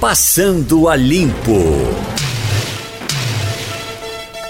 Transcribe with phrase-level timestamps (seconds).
[0.00, 1.60] Passando a Limpo.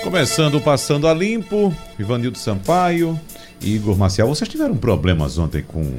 [0.04, 3.18] Começando o Passando a Limpo, Ivanildo Sampaio
[3.60, 4.28] e Igor Marcial.
[4.28, 5.98] Vocês tiveram problemas ontem com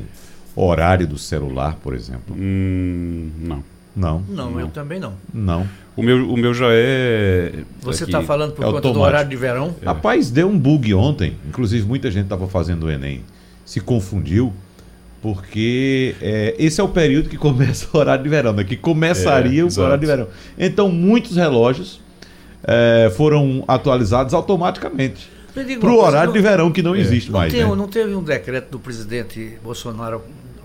[0.56, 2.34] o horário do celular, por exemplo?
[2.34, 3.64] Hum, não.
[3.94, 4.24] Não.
[4.30, 5.16] Não, eu também não.
[5.34, 5.68] Não.
[5.98, 7.66] O meu, o meu já é.
[7.82, 9.06] Você está falando por é conta do automático.
[9.06, 9.76] horário de verão?
[9.84, 11.36] Rapaz, deu um bug ontem.
[11.46, 13.22] Inclusive, muita gente estava fazendo o Enem.
[13.66, 14.54] Se confundiu,
[15.22, 18.64] porque é, esse é o período que começa o horário de verão, né?
[18.64, 19.86] Que começaria É, o exato.
[19.86, 20.28] horário de verão.
[20.58, 22.02] Então, muitos relógios
[22.64, 25.30] é, foram atualizados automaticamente
[25.80, 27.52] para o horário não- de verão que não existe Não, mais.
[27.54, 27.76] tem, né?
[27.76, 30.22] não teve um decreto do presidente Bolsonaro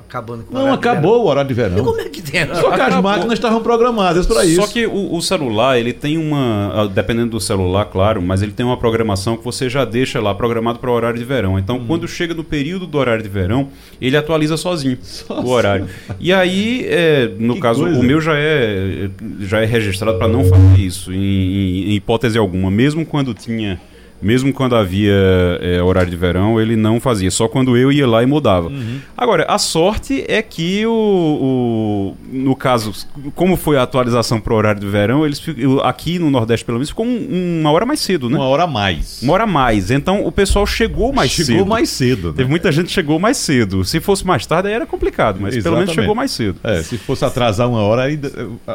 [0.09, 1.79] acabando com o Não, horário de acabou o horário de verão?
[1.79, 2.47] E como é que tem?
[2.55, 4.61] Só que as máquinas estavam programadas para isso.
[4.61, 6.73] Só que o, o celular, ele tem uma.
[6.75, 10.35] ah, Dependendo do celular, claro, mas ele tem uma programação que você já deixa lá
[10.35, 11.59] programado para o horário de verão.
[11.59, 11.85] Então, Hum.
[11.87, 13.69] quando chega no período do horário de verão,
[14.01, 14.97] ele atualiza sozinho
[15.29, 15.87] o horário.
[16.21, 17.99] E aí, é, no Que caso, coisa.
[17.99, 19.09] o meu já é,
[19.41, 22.71] já é registrado para não fazer isso, em, em- em hipótese alguma.
[22.71, 23.81] Mesmo quando tinha.
[24.27, 25.13] Mesmo quando havia
[25.61, 28.69] é, horário de verão, ele não fazia, só quando eu ia lá e mudava.
[28.69, 28.99] Uhum.
[29.17, 32.93] Agora, a sorte é que o, o- no caso,
[33.35, 35.41] como foi a atualização para o horário de verão, eles
[35.85, 38.37] aqui no Nordeste pelo menos ficou um- uma hora mais cedo, né?
[38.37, 39.23] Uma hora a mais.
[39.23, 39.91] Uma hora a mais.
[39.91, 41.67] Então o pessoal chegou mais Chegou cedo.
[41.67, 42.29] mais cedo.
[42.29, 42.35] né?
[42.37, 43.85] Teve muita gente que chegou mais cedo.
[43.85, 45.95] Se fosse mais tarde, aí era complicado, mas pelo menos Exatamente.
[45.95, 46.57] chegou mais cedo.
[46.65, 48.19] É, se fosse atrasar uma hora, aí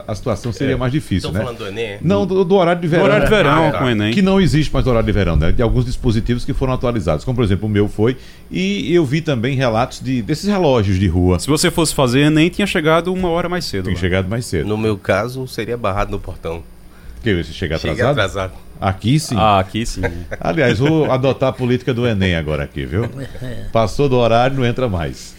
[0.07, 1.39] a, situação seria mais difícil, Estão né?
[1.41, 1.85] falando do Enem?
[1.85, 1.99] é?
[2.01, 3.03] Não, do, do horário de verão.
[3.05, 3.77] horário de verão Ah, tá.
[3.79, 4.13] com o Enem.
[4.13, 5.51] Que não existe mais horário de verão, né?
[5.51, 8.15] De alguns dispositivos que foram atualizados, como por exemplo o meu foi.
[8.49, 12.49] E eu vi também relatos de, desses relógios de rua Se você fosse fazer Enem,
[12.49, 13.85] tinha chegado uma hora mais cedo.
[13.85, 13.99] que lá.
[13.99, 14.67] chegado mais cedo.
[14.67, 16.63] No meu caso, seria barrado no portão.
[17.23, 18.09] Que você chega atrasado?
[18.11, 18.53] atrasado.
[18.79, 19.35] Aqui sim.
[19.37, 20.01] Ah, aqui sim.
[20.39, 23.07] Aliás, vou adotar a política do Enem agora aqui, viu?
[23.71, 25.35] Passou do horário, não entra mais.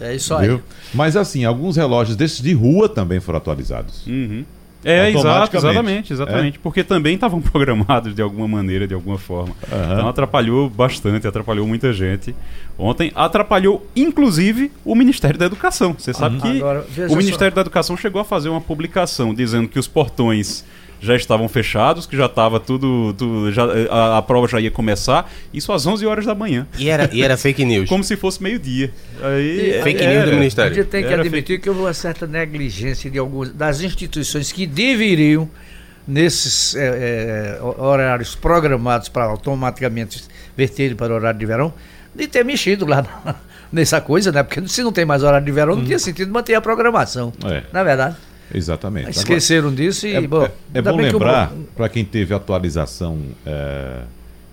[0.00, 0.46] É isso aí.
[0.46, 0.62] Viu?
[0.94, 4.06] Mas assim, alguns relógios desses de rua também foram atualizados.
[4.06, 4.44] Uhum.
[4.84, 6.58] É, exato, exatamente, exatamente.
[6.58, 9.54] Porque também estavam programados de alguma maneira, de alguma forma.
[9.70, 9.94] Aham.
[9.94, 12.34] Então atrapalhou bastante, atrapalhou muita gente.
[12.78, 15.94] Ontem atrapalhou, inclusive, o Ministério da Educação.
[15.96, 17.56] Você sabe que Agora, o Ministério só.
[17.56, 20.64] da Educação chegou a fazer uma publicação dizendo que os portões
[21.02, 23.12] já estavam fechados, que já estava tudo.
[23.18, 26.66] tudo já, a, a prova já ia começar, isso às 11 horas da manhã.
[26.78, 27.88] E era, e era fake news.
[27.88, 28.92] Como se fosse meio-dia.
[29.20, 30.12] Aí, Fake era.
[30.14, 30.74] news do A Ministério.
[30.74, 35.50] gente tem que admitir que houve uma certa negligência de algumas das instituições que deveriam,
[36.06, 40.24] nesses eh, eh, horários programados para automaticamente
[40.56, 41.72] verterem para o horário de verão,
[42.14, 43.34] de ter mexido lá na-
[43.72, 44.42] nessa coisa, né?
[44.42, 47.32] Porque se não tem mais horário de verão, não tinha sentido manter a programação.
[47.44, 48.16] É, Na verdade.
[48.52, 49.04] Exatamente.
[49.08, 52.04] Agora- Esqueceram disso e, É, bom, é- é bom bem que o- lembrar, para quem
[52.04, 54.02] teve atualização é,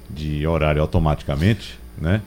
[0.09, 2.21] de horário automaticamente, né?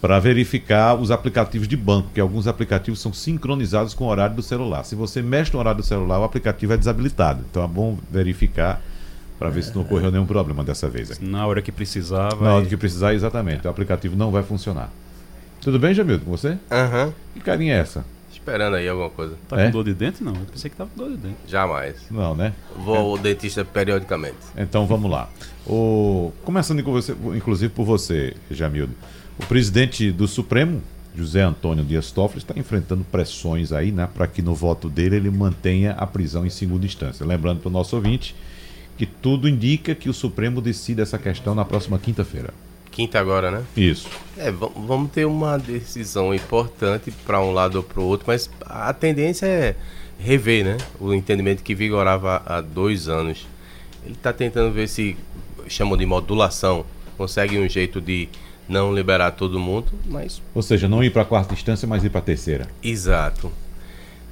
[0.00, 4.42] Para verificar os aplicativos de banco, que alguns aplicativos são sincronizados com o horário do
[4.42, 4.82] celular.
[4.84, 7.44] Se você mexe no horário do celular, o aplicativo é desabilitado.
[7.50, 8.80] Então é bom verificar
[9.38, 11.10] para ver se não ocorreu nenhum problema dessa vez.
[11.10, 11.24] aqui.
[11.24, 12.42] Na hora que precisava.
[12.44, 13.66] Na hora e- que precisar, exatamente.
[13.66, 14.90] O aplicativo não vai funcionar.
[15.60, 16.56] Tudo bem, Jamildo, com você?
[16.70, 17.12] Aham.
[17.34, 18.02] Que carinha é essa?
[18.40, 19.36] Esperando aí alguma coisa.
[19.48, 19.66] Tá É?
[19.66, 20.24] com dor de dente?
[20.24, 21.36] Não, eu pensei que tava com dor de dente.
[21.46, 21.96] Jamais.
[22.10, 22.54] Não, né?
[22.76, 24.38] Vou ao dentista periodicamente.
[24.56, 25.28] Então vamos lá.
[25.66, 26.32] O...
[26.42, 28.94] Começando com você, inclusive por você, Jamildo.
[29.38, 30.82] O presidente do Supremo,
[31.14, 35.30] José Antônio Dias Toffoli, está enfrentando pressões aí, né, para que no voto dele ele
[35.30, 37.24] mantenha a prisão em segunda instância.
[37.26, 38.34] Lembrando para o nosso ouvinte
[38.96, 42.52] que tudo indica que o Supremo decide essa questão na próxima quinta-feira.
[43.00, 43.62] Quinta agora, né?
[43.74, 44.08] Isso.
[44.36, 48.50] É, va- vamos ter uma decisão importante para um lado ou para o outro, mas
[48.66, 49.74] a tendência é
[50.18, 50.76] rever, né?
[51.00, 53.46] O entendimento que vigorava há dois anos.
[54.04, 55.16] Ele está tentando ver se
[55.66, 56.84] chamam de modulação,
[57.16, 58.28] consegue um jeito de
[58.68, 62.10] não liberar todo mundo, mas Ou seja, não ir para a quarta instância, mas ir
[62.10, 62.68] para a terceira.
[62.82, 63.50] exato.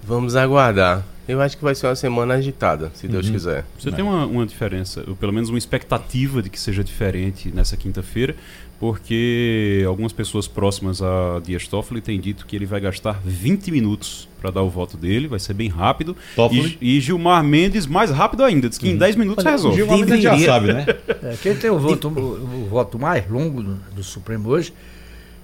[0.04, 1.04] Vamos aguardar.
[1.28, 3.66] Eu acho que vai ser uma semana agitada, se Deus quiser.
[3.78, 7.76] Você tem uma, uma diferença, ou pelo menos uma expectativa de que seja diferente nessa
[7.76, 8.34] quinta-feira,
[8.80, 14.26] porque algumas pessoas próximas a Dias Toffoli têm dito que ele vai gastar 20 minutos
[14.40, 16.16] para dar o voto dele, vai ser bem rápido.
[16.34, 16.78] Toffoli?
[16.80, 19.76] E, e Gilmar Mendes mais rápido ainda, diz que em 10 minutos resolve.
[19.76, 20.86] Gilmar Mendes já sabe, né?
[21.24, 24.72] É, quem tem o voto, o, o voto mais longo do, do Supremo hoje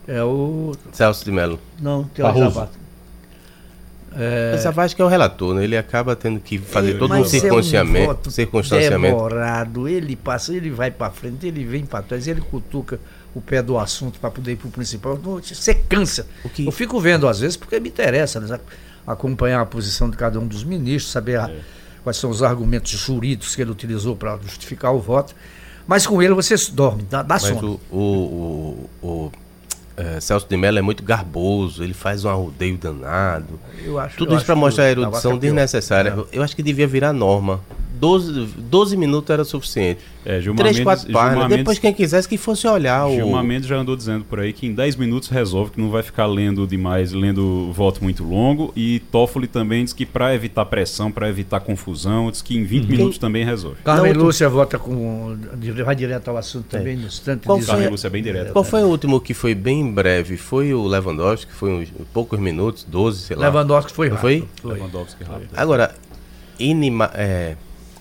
[0.09, 0.73] é o.
[0.93, 1.59] Celso de Mello.
[1.79, 2.84] Não, Teófilo Barroso.
[4.15, 4.55] Sabato.
[4.55, 5.65] Essa Vasco é o relator, né?
[5.65, 8.07] Ele acaba tendo que fazer todo um Mas é circunstanciamento.
[8.07, 9.15] voto circunstanciamento.
[9.17, 12.99] demorado, ele passa, ele vai para frente, ele vem para trás, ele cutuca
[13.35, 15.17] o pé do assunto para poder ir para o principal.
[15.43, 16.27] Você cansa.
[16.45, 18.61] O que- Eu fico vendo às vezes porque me interessa né,
[19.07, 21.51] acompanhar a posição de cada um dos ministros, saber a-
[22.03, 25.35] quais são os argumentos jurídicos que ele utilizou para justificar o voto.
[25.87, 27.81] Mas com ele você dorme, dá, dá Mas sono.
[27.91, 29.33] o, o, o, o
[29.97, 33.61] é, Celso de Mello é muito garboso, ele faz um arrodeio danado.
[33.85, 36.17] Eu acho, Tudo eu isso para mostrar a erudição Tavares é desnecessária.
[36.33, 37.61] Eu acho que devia virar norma.
[38.05, 40.01] 12, 12 minutos era suficiente.
[40.27, 41.31] É, Gilmar Três, Mendes, quatro páginas.
[41.33, 43.15] Gilmar Depois Mendes, quem quisesse que fosse olhar o...
[43.15, 46.03] Gilmar Mendes já andou dizendo por aí que em 10 minutos resolve, que não vai
[46.03, 48.73] ficar lendo demais, lendo voto muito longo.
[48.77, 52.87] E Toffoli também diz que para evitar pressão, para evitar confusão, diz que em 20
[52.87, 53.77] minutos também resolve.
[53.83, 55.37] Carmen Não, tu- Lúcia vota com.
[55.85, 57.47] Vai direto ao assunto também, no instante.
[57.47, 58.53] Qual foi Lúcia é bem direto.
[58.53, 60.37] Qual foi o último que foi bem breve?
[60.37, 63.49] Foi o Lewandowski, que foi uns poucos minutos, 12, sei lá.
[63.49, 64.21] Lewandowski foi rápido.
[64.21, 64.73] foi?
[64.73, 65.49] Lewandowski rápido.
[65.57, 65.95] Agora,
[66.59, 67.57] inima, é,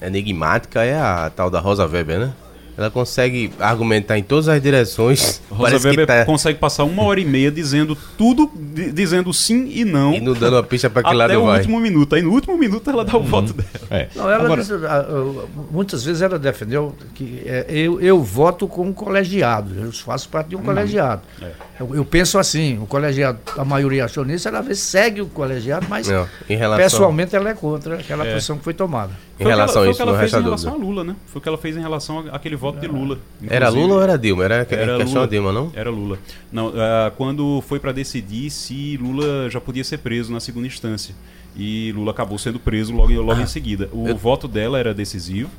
[0.07, 2.33] enigmática é a tal da Rosa Weber, né?
[2.75, 5.39] Ela consegue argumentar em todas as direções.
[5.47, 9.31] Rosa Parece Weber que tá consegue passar uma hora e meia dizendo tudo, di- dizendo
[9.31, 11.57] sim e não, e não dando a pista para que até lado o vai.
[11.59, 12.15] último minuto.
[12.15, 13.69] Aí no último minuto ela dá o voto dela.
[13.91, 14.07] É.
[14.15, 18.67] Não, ela Agora, disse- ah, ah, muitas vezes ela defendeu que é, eu, eu voto
[18.67, 21.21] como colegiado, eu faço parte de um colegiado.
[21.43, 21.51] É.
[21.79, 26.07] Eu, eu penso assim, o colegiado, a maioria achou nisso, ela segue o colegiado, mas
[26.07, 28.33] Não, em relação, pessoalmente ela é contra aquela É.
[28.33, 29.11] posição que foi tomada.
[29.43, 30.39] Em Foi o que ela- relação foi a o isso, que não ela fez resta
[30.39, 30.85] em relação dúvida.
[30.85, 31.15] a Lula, né?
[31.27, 33.19] Foi o que ela fez em relação àquele voto de Lula.
[33.47, 34.43] Era Inclusive, Lula ou era Dilma?
[34.45, 34.65] Era, Era
[34.97, 35.23] questão Lula.
[35.23, 35.71] a Dilma, não?
[35.75, 36.19] Era Lula.
[36.51, 41.13] Não, ah, quando foi para decidir se Lula já podia ser preso na segunda instância.
[41.55, 43.87] E Lula acabou sendo preso logo, logo em seguida.
[43.93, 45.49] O eu- voto dela era decisivo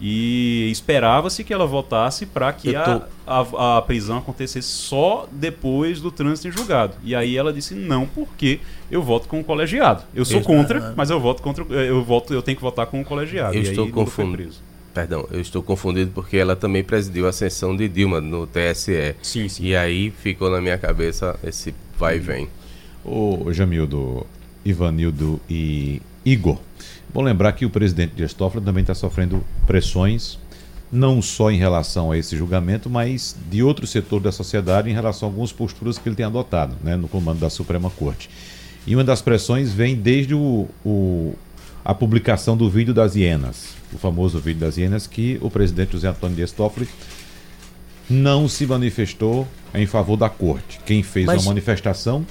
[0.00, 5.26] e esperava-se que ela votasse para que Eu a, tô- a, a prisão acontecesse só
[5.32, 6.94] depois do trânsito em julgado.
[7.02, 8.60] E aí ela disse não, porque
[8.90, 10.02] eu voto com o colegiado.
[10.14, 11.64] Eu sou Eu- contra, mas eu voto contra.
[11.64, 13.54] Eu voto, eu tenho que votar com o colegiado.
[13.54, 13.92] Eu e estou aí
[14.36, 14.60] preso.
[14.92, 19.14] Perdão, eu estou confundido porque ela também presidiu a sessão de Dilma no TSE.
[19.22, 19.64] Sim, sim.
[19.64, 22.48] E aí ficou na minha cabeça esse vai e vem.
[23.04, 24.26] o Jamildo,
[24.64, 26.58] Ivanildo e Igor.
[27.16, 30.38] Bom lembrar que o presidente Dias Toffoli também está sofrendo pressões,
[30.92, 35.26] não só em relação a esse julgamento, mas de outro setor da sociedade em relação
[35.26, 38.28] a algumas posturas que ele tem adotado né, no comando da Suprema Corte.
[38.86, 41.32] E uma das pressões vem desde o, o-
[41.82, 46.08] a publicação do vídeo das hienas, o famoso vídeo das hienas, que o presidente José
[46.08, 46.86] Antônio Dias Toffoli
[48.10, 50.80] não se manifestou em favor da corte.
[50.84, 52.26] Quem fez Mas- uma manifestação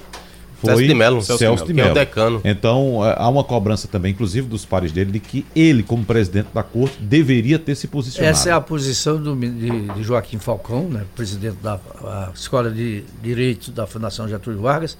[0.65, 1.93] foi Celso de Mello, Celso de que é o Mello.
[1.93, 2.41] decano.
[2.43, 6.47] Então, eh, há uma cobrança também, inclusive dos pares dele, de que ele, como presidente
[6.53, 8.31] da corte, deveria ter se posicionado.
[8.31, 13.03] Essa é a posição do, de, de Joaquim Falcão, né, presidente da a Escola de
[13.21, 14.97] Direito da Fundação Getúlio Vargas.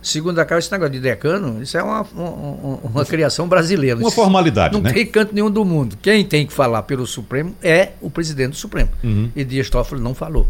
[0.00, 3.98] Segundo a cara, esse negócio de decano, isso é uma, uma, uma criação brasileira.
[3.98, 4.92] Uma formalidade, Não né?
[4.92, 5.98] tem canto nenhum do mundo.
[6.00, 8.90] Quem tem que falar pelo Supremo é o presidente do Supremo.
[9.02, 9.30] Uhum.
[9.34, 10.46] E Dias Toffoli não falou.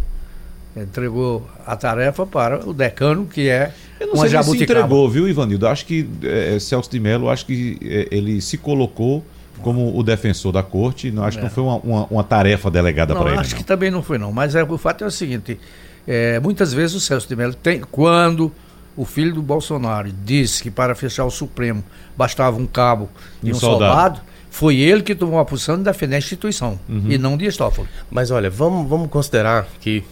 [0.82, 4.80] Entregou a tarefa para o decano, que é Eu não uma sei se se jabuticaba.
[4.80, 5.66] entregou, viu, Ivanildo?
[5.66, 9.24] Acho que eh, Celso de Mello, acho que eh, ele se colocou
[9.62, 11.10] como o defensor da corte.
[11.10, 13.38] Não, acho que não foi uma, uma- uma tarefa delegada para ele.
[13.40, 13.58] acho não.
[13.58, 15.58] que também não foi não, mas é, o fato é o seguinte,
[16.06, 18.52] é, muitas vezes o Celso de Mello tem, quando
[18.96, 21.82] o filho do Bolsonaro disse que para fechar o Supremo
[22.16, 23.08] bastava um cabo
[23.42, 23.92] e Um um, soldado.
[23.94, 24.20] soldado.
[24.50, 27.04] foi ele que tomou a posição de defender a instituição Uhum.
[27.08, 27.88] e não Dias Toffoli.
[28.10, 30.02] Mas olha, vamos, vamos considerar que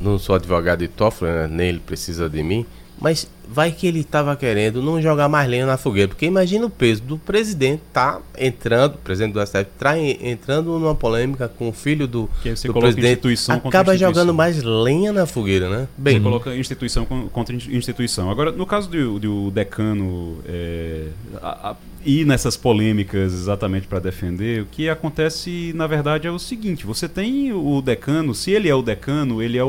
[0.00, 1.46] não sou advogado de Toffoli, né?
[1.46, 2.66] nem ele precisa de mim,
[3.00, 6.70] mas vai que ele estava querendo não jogar mais lenha na fogueira, porque imagina o
[6.70, 11.68] peso do presidente tá entrando, o presidente do STF tá en- entrando numa polêmica com
[11.68, 13.20] o filho do, você do coloca presidente,
[13.68, 15.76] acaba jogando mais lenha na fogueira, né?
[15.80, 18.30] Você Bem, coloca instituição con- contra in- instituição.
[18.30, 21.06] Agora, no caso do, do decano é,
[21.42, 26.38] a- a- ir nessas polêmicas exatamente para defender, o que acontece, na verdade, é o
[26.38, 29.68] seguinte: você tem o decano, se ele é o decano, ele é o,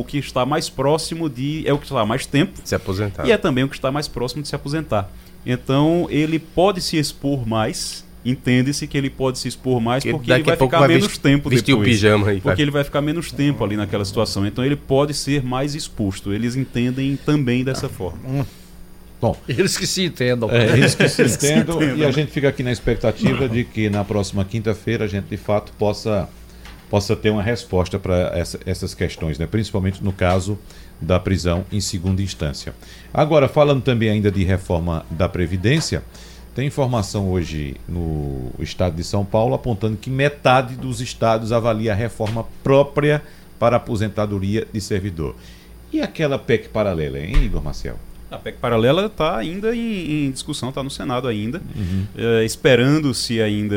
[0.00, 1.62] o que está mais próximo de.
[1.66, 2.74] é o que está há mais tempo se
[3.06, 3.26] aposentar.
[3.28, 5.10] e é também o que está mais próximo de se aposentar.
[5.44, 8.04] Então, ele pode se expor mais.
[8.24, 11.72] Entende-se que ele pode se expor mais Porque ele vai ficar vai menos tempo vestir
[11.74, 11.88] o depois.
[11.96, 12.40] pijama aí, vai.
[12.40, 14.46] Porque ele vai ficar menos tempo ali naquela situação.
[14.46, 16.32] Então ele pode ser mais exposto.
[16.32, 18.46] Eles entendem também dessa forma.
[19.20, 20.48] Bom, Eles que se entendam.
[20.52, 21.82] É isso que se entendo.
[21.82, 25.36] e a gente fica aqui na expectativa de que na próxima quinta-feira a gente de
[25.36, 26.28] fato possa,
[26.88, 29.48] possa ter uma resposta para essa- essas questões, né?
[29.48, 30.56] principalmente no caso
[31.02, 32.74] da prisão em segunda instância.
[33.12, 36.02] Agora, falando também ainda de reforma da Previdência,
[36.54, 41.96] tem informação hoje no estado de São Paulo apontando que metade dos estados avalia a
[41.96, 43.22] reforma própria
[43.58, 45.34] para aposentadoria de servidor.
[45.92, 47.96] E aquela PEC paralela, hein, Igor Marcel?
[48.32, 52.06] A PEC paralela está ainda em, em discussão, está no Senado ainda, uhum.
[52.44, 53.76] esperando-se ainda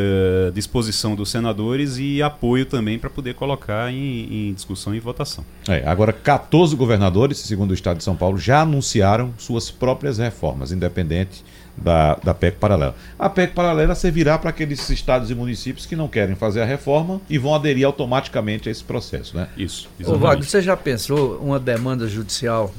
[0.53, 5.43] disposição dos senadores e apoio também para poder colocar em, em, discussão e votação.
[5.67, 10.71] É, agora, 14 governadores, segundo o Estado de São Paulo, já anunciaram suas próprias reformas,
[10.71, 11.43] independente
[11.77, 12.95] da, da PEC paralela.
[13.19, 17.19] A PEC paralela servirá para aqueles estados e municípios que não querem fazer a reforma
[17.29, 19.49] e vão aderir automaticamente a esse processo, né?
[19.57, 19.89] Isso.
[20.05, 22.73] Ô, Wagner, você já pensou uma demanda judicial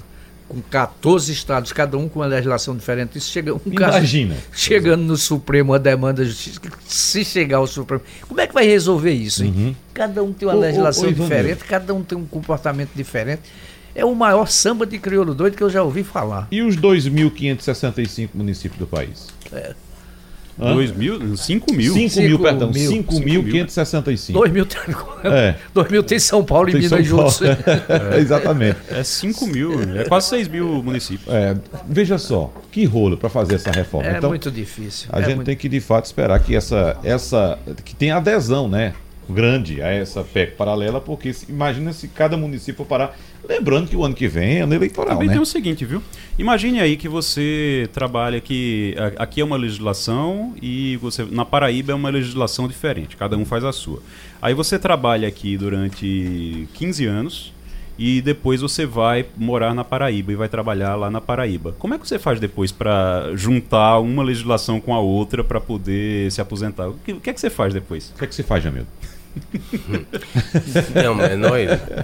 [0.48, 3.18] com 14 estados, cada um com uma legislação diferente.
[3.18, 4.34] Isso chega um Imagina.
[4.34, 8.54] Caso, chegando no Supremo, a demanda de justiça, se chegar ao Supremo, como é que
[8.54, 9.44] vai resolver isso?
[9.44, 9.74] Uhum.
[9.92, 13.42] Cada um tem uma legislação diferente, cada um tem um comportamento diferente.
[13.94, 16.48] É o maior samba de crioulo doido que eu já ouvi falar.
[16.50, 19.28] E os 2.565 municípios do país?
[19.50, 19.74] É.
[20.58, 21.36] 2 mil?
[21.36, 21.92] 5 mil.
[21.92, 22.70] 5 mil, perdão.
[22.70, 24.32] 5.565.
[24.32, 24.80] 2 mil, tem,
[25.24, 25.54] é.
[25.74, 27.40] 2 mil tem São Paulo e Minas juntos.
[28.16, 28.18] É.
[28.18, 28.78] Exatamente.
[28.90, 31.32] É 5 mil, é quase 6 mil municípios.
[31.32, 31.56] É,
[31.88, 34.08] veja só, que rolo para fazer essa reforma.
[34.08, 35.08] É então, muito difícil.
[35.12, 35.46] A é gente muito...
[35.46, 37.58] tem que, de fato, esperar que essa, essa.
[37.84, 38.94] que tenha adesão, né?
[39.28, 43.16] Grande a essa PEC paralela, porque imagina se cada município parar.
[43.48, 45.14] Lembrando que o ano que vem é ano eleitoral.
[45.14, 45.34] Também né?
[45.34, 46.02] tem o seguinte, viu?
[46.38, 51.94] Imagine aí que você trabalha que aqui é uma legislação e você na Paraíba é
[51.94, 54.02] uma legislação diferente, cada um faz a sua.
[54.42, 57.56] Aí você trabalha aqui durante 15 anos
[57.98, 61.74] e depois você vai morar na Paraíba e vai trabalhar lá na Paraíba.
[61.78, 66.30] Como é que você faz depois para juntar uma legislação com a outra para poder
[66.30, 66.88] se aposentar?
[66.88, 68.10] O que, o que, é que você faz depois?
[68.10, 68.86] O que é que você faz, Jamil?
[70.92, 71.58] Tem, uma menor,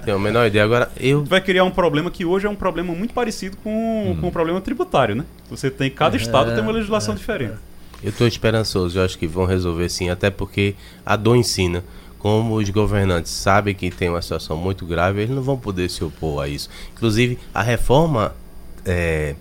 [0.05, 0.65] tem uma menor ideia.
[0.65, 1.25] Agora, eu.
[1.25, 4.19] Vai criar um problema que hoje é um problema muito parecido com, hum.
[4.21, 5.25] com o problema tributário, né?
[5.51, 5.91] Você tem.
[5.91, 7.55] Cada estado é, tem uma legislação é, diferente.
[8.03, 10.75] Eu estou esperançoso, eu acho que vão resolver sim, até porque
[11.05, 11.85] a dor ensina.
[12.19, 16.05] Como os governantes sabem que tem uma situação muito grave, eles não vão poder se
[16.05, 16.71] opor a isso.
[16.93, 18.35] Inclusive, a reforma.
[18.85, 19.35] É,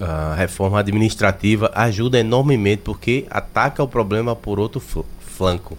[0.00, 4.82] a reforma administrativa ajuda enormemente porque ataca o problema por outro
[5.20, 5.78] flanco.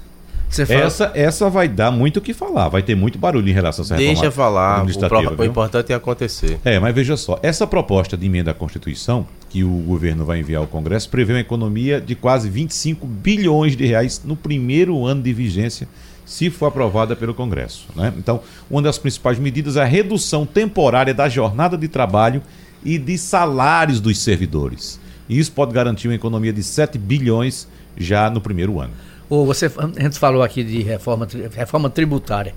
[0.62, 3.86] Essa, essa vai dar muito o que falar, vai ter muito barulho em relação a
[3.86, 6.60] essa Deixa falar, o, pro, o importante é acontecer.
[6.64, 10.62] É, mas veja só, essa proposta de emenda à Constituição, que o governo vai enviar
[10.62, 15.34] ao Congresso, prevê uma economia de quase 25 bilhões de reais no primeiro ano de
[15.34, 15.88] vigência,
[16.26, 17.88] se for aprovada pelo Congresso.
[17.96, 18.14] Né?
[18.18, 22.42] Então, uma das principais medidas é a redução temporária da jornada de trabalho
[22.84, 25.00] e de salários dos servidores.
[25.28, 27.68] E isso pode garantir uma economia de 7 bilhões
[27.98, 28.94] já no primeiro ano.
[29.34, 29.66] Ou você
[30.00, 32.54] antes falou aqui de reforma, reforma tributária.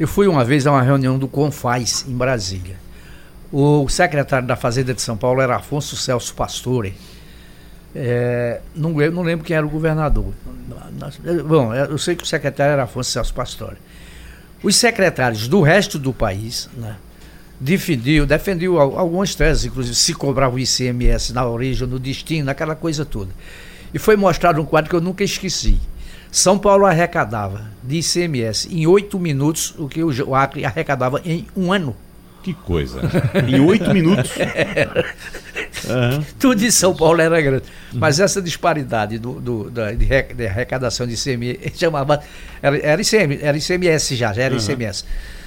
[0.00, 2.76] Eu fui uma vez a uma reunião do Confaz em Brasília.
[3.52, 6.94] O secretário da Fazenda de São Paulo era Afonso Celso Pastore.
[7.94, 10.32] É, não, não lembro quem era o governador.
[11.46, 13.76] Bom, eu sei que o secretário era Afonso Celso Pastore.
[14.62, 16.96] Os secretários do resto do país né,
[17.60, 23.04] defendiam, defendiam algumas teses, inclusive se cobrava o ICMS na origem, no destino, aquela coisa
[23.04, 23.30] toda.
[23.92, 25.78] E foi mostrado um quadro que eu nunca esqueci.
[26.30, 31.72] São Paulo arrecadava de ICMS em oito minutos o que o Acre arrecadava em um
[31.72, 31.96] ano.
[32.42, 33.00] Que coisa.
[33.46, 34.30] em oito minutos.
[34.36, 36.24] Uhum.
[36.38, 37.64] Tudo em São Paulo era grande.
[37.92, 42.22] Mas essa disparidade do, do da, de, de, arrecadação de ICMS chamava.
[42.62, 44.60] Era, era, ICM, era ICMS já, já era uhum.
[44.60, 45.04] ICMS.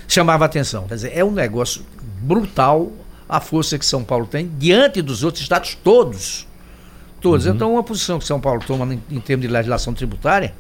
[0.07, 0.87] Chamava atenção.
[0.87, 1.85] Quer dizer, é um negócio
[2.21, 2.91] brutal
[3.29, 6.45] a força que São Paulo tem diante dos outros estados todos
[7.21, 7.45] todos.
[7.45, 7.53] Uhum.
[7.53, 10.53] Então, uma posição que São Paulo toma em, em termos de legislação tributária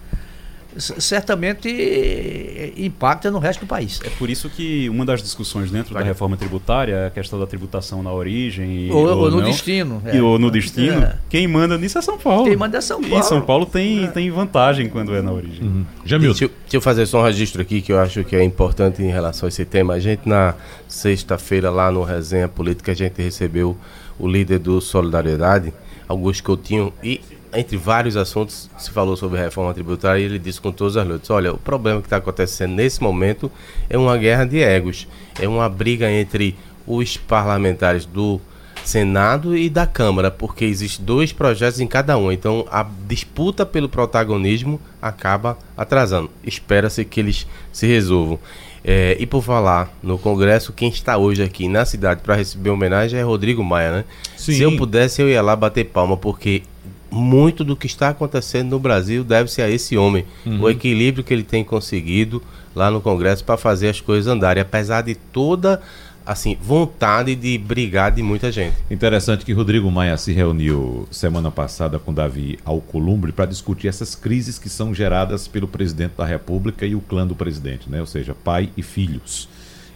[0.77, 3.99] certamente impacta no resto do país.
[4.03, 7.45] É por isso que uma das discussões dentro da reforma tributária é a questão da
[7.45, 10.01] tributação na origem ou, ou, ou no destino.
[10.05, 10.21] É.
[10.21, 11.03] Ou no destino.
[11.03, 11.17] É.
[11.29, 12.45] Quem manda nisso é São Paulo.
[12.45, 13.19] Quem manda é São Paulo.
[13.19, 14.07] E São Paulo tem, é.
[14.07, 15.63] tem vantagem quando é na origem.
[15.63, 15.85] Uhum.
[16.05, 16.31] Jamil.
[16.31, 19.11] Deixa, deixa, eu fazer só um registro aqui que eu acho que é importante em
[19.11, 19.93] relação a esse tema.
[19.93, 20.55] A gente na
[20.87, 23.77] sexta-feira lá no Resenha Política a gente recebeu
[24.17, 25.73] o líder do Solidariedade,
[26.07, 27.19] Augusto Coutinho, e
[27.53, 31.29] entre vários assuntos se falou sobre reforma tributária e ele disse com todas as letras,
[31.29, 33.51] olha, o problema que está acontecendo nesse momento
[33.89, 35.07] é uma guerra de egos,
[35.39, 36.55] é uma briga entre
[36.87, 38.39] os parlamentares do
[38.83, 42.31] Senado e da Câmara, porque existem dois projetos em cada um.
[42.31, 46.29] Então a disputa pelo protagonismo acaba atrasando.
[46.43, 48.39] Espera-se que eles se resolvam.
[48.83, 53.19] É, e por falar no Congresso, quem está hoje aqui na cidade para receber homenagem
[53.19, 54.05] é Rodrigo Maia, né?
[54.35, 54.53] Sim.
[54.53, 56.63] Se eu pudesse, eu ia lá bater palma, porque
[57.11, 60.25] muito do que está acontecendo no Brasil deve-se a esse homem.
[60.45, 60.61] Uhum.
[60.61, 62.41] O equilíbrio que ele tem conseguido
[62.73, 65.81] lá no Congresso para fazer as coisas andarem, apesar de toda
[66.25, 68.75] assim, vontade de brigar de muita gente.
[68.89, 74.59] Interessante que Rodrigo Maia se reuniu semana passada com Davi Alcolumbre para discutir essas crises
[74.59, 77.99] que são geradas pelo presidente da República e o clã do presidente, né?
[77.99, 79.49] ou seja, pai e filhos.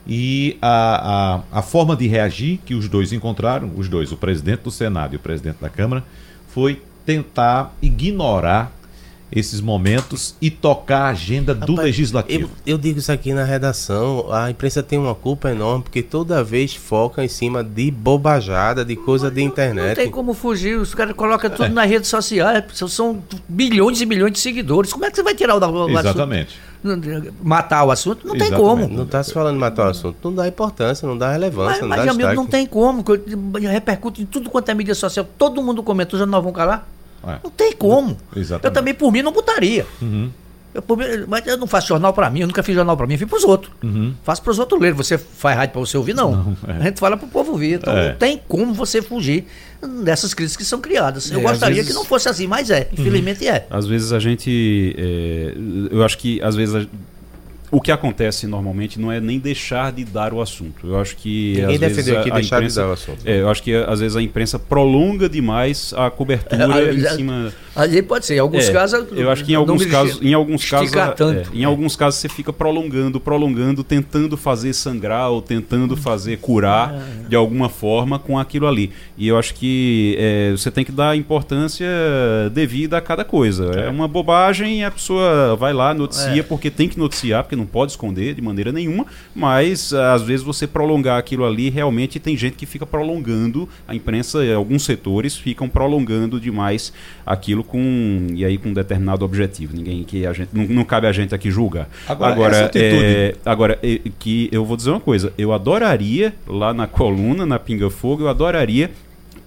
[0.07, 4.62] e a, a, a forma de reagir que os dois encontraram, os dois, o presidente
[4.62, 6.03] do Senado e o presidente da Câmara,
[6.48, 8.71] foi tentar ignorar
[9.31, 12.50] esses momentos e tocar a agenda do Rapaz, legislativo.
[12.65, 16.43] Eu, eu digo isso aqui na redação, a imprensa tem uma culpa enorme, porque toda
[16.43, 19.88] vez foca em cima de bobajada, de coisa de internet.
[19.89, 24.31] Não tem como fugir, os caras colocam tudo nas redes sociais, são bilhões e milhões
[24.31, 24.93] de seguidores.
[24.93, 25.67] Como é que você vai tirar o da
[26.00, 26.57] Exatamente.
[27.41, 28.25] Matar o assunto?
[28.27, 28.69] Não tem Exatamente.
[28.81, 28.87] como.
[28.97, 31.81] Não está se falando de matar o assunto, não dá importância, não dá relevância, Mas,
[31.81, 33.03] não mas dá amigo, não tem como,
[33.71, 35.25] repercute em tudo quanto é mídia social.
[35.37, 36.87] Todo mundo comentou, já não vão calar?
[37.27, 37.37] É.
[37.43, 38.15] Não tem como.
[38.35, 38.65] Exatamente.
[38.65, 39.85] Eu também, por mim, não botaria.
[40.01, 40.29] Uhum.
[40.73, 43.07] Eu, por mim, mas eu não faço jornal pra mim, eu nunca fiz jornal pra
[43.07, 43.71] mim, eu fiz pros outros.
[43.81, 44.13] Uhum.
[44.23, 44.95] Faço pros outros lerem.
[44.95, 46.31] Você faz rádio pra você ouvir, não.
[46.31, 46.71] Não, é.
[46.73, 47.75] A gente fala pro povo ouvir.
[47.75, 48.09] Então É.
[48.09, 49.47] não tem como você fugir
[49.87, 51.29] dessas crises que são criadas.
[51.31, 52.89] Eu É, gostaria vezes- que não fosse assim, mas é.
[52.93, 53.65] Infelizmente é.
[53.69, 54.95] Às vezes a gente.
[54.97, 55.53] é,
[55.91, 56.85] eu acho que às vezes a-
[57.75, 60.88] o que acontece normalmente não é nem deixar de dar o assunto.
[60.88, 61.55] Eu acho que.
[61.60, 63.20] Ninguém defendeu aqui a deixar de imprensa- dar o assunto.
[63.25, 67.53] É, eu acho que às vezes a imprensa prolonga demais a cobertura É, em cima.
[67.75, 68.36] Aí pode ser.
[68.36, 69.05] Em alguns É, casos.
[69.12, 71.50] eu acho que em alguns casos, em alguns casos, é, tanto.
[71.53, 76.96] em alguns casos você fica prolongando, prolongando, tentando fazer sangrar ou tentando fazer curar
[77.27, 78.91] de alguma forma com aquilo ali.
[79.17, 81.86] E eu acho que é, você tem que dar importância
[82.53, 83.72] devida a cada coisa.
[83.75, 86.44] É, uma bobagem, a pessoa vai lá noticia É.
[86.44, 89.05] porque tem que noticiar, porque não pode esconder de maneira nenhuma.
[89.36, 94.43] Mas às vezes você prolongar aquilo ali, realmente tem gente que fica prolongando a imprensa,
[94.45, 96.93] eh, alguns setores ficam prolongando demais
[97.25, 99.75] aquilo com e aí com um determinado objetivo.
[99.75, 101.88] Ninguém que a gente não, não cabe a gente aqui julgar.
[102.34, 106.88] Agora, atitude- é, agora eh, que eu vou dizer uma coisa, eu adoraria lá na
[106.88, 108.91] coluna, na Pinga Fogo, eu adoraria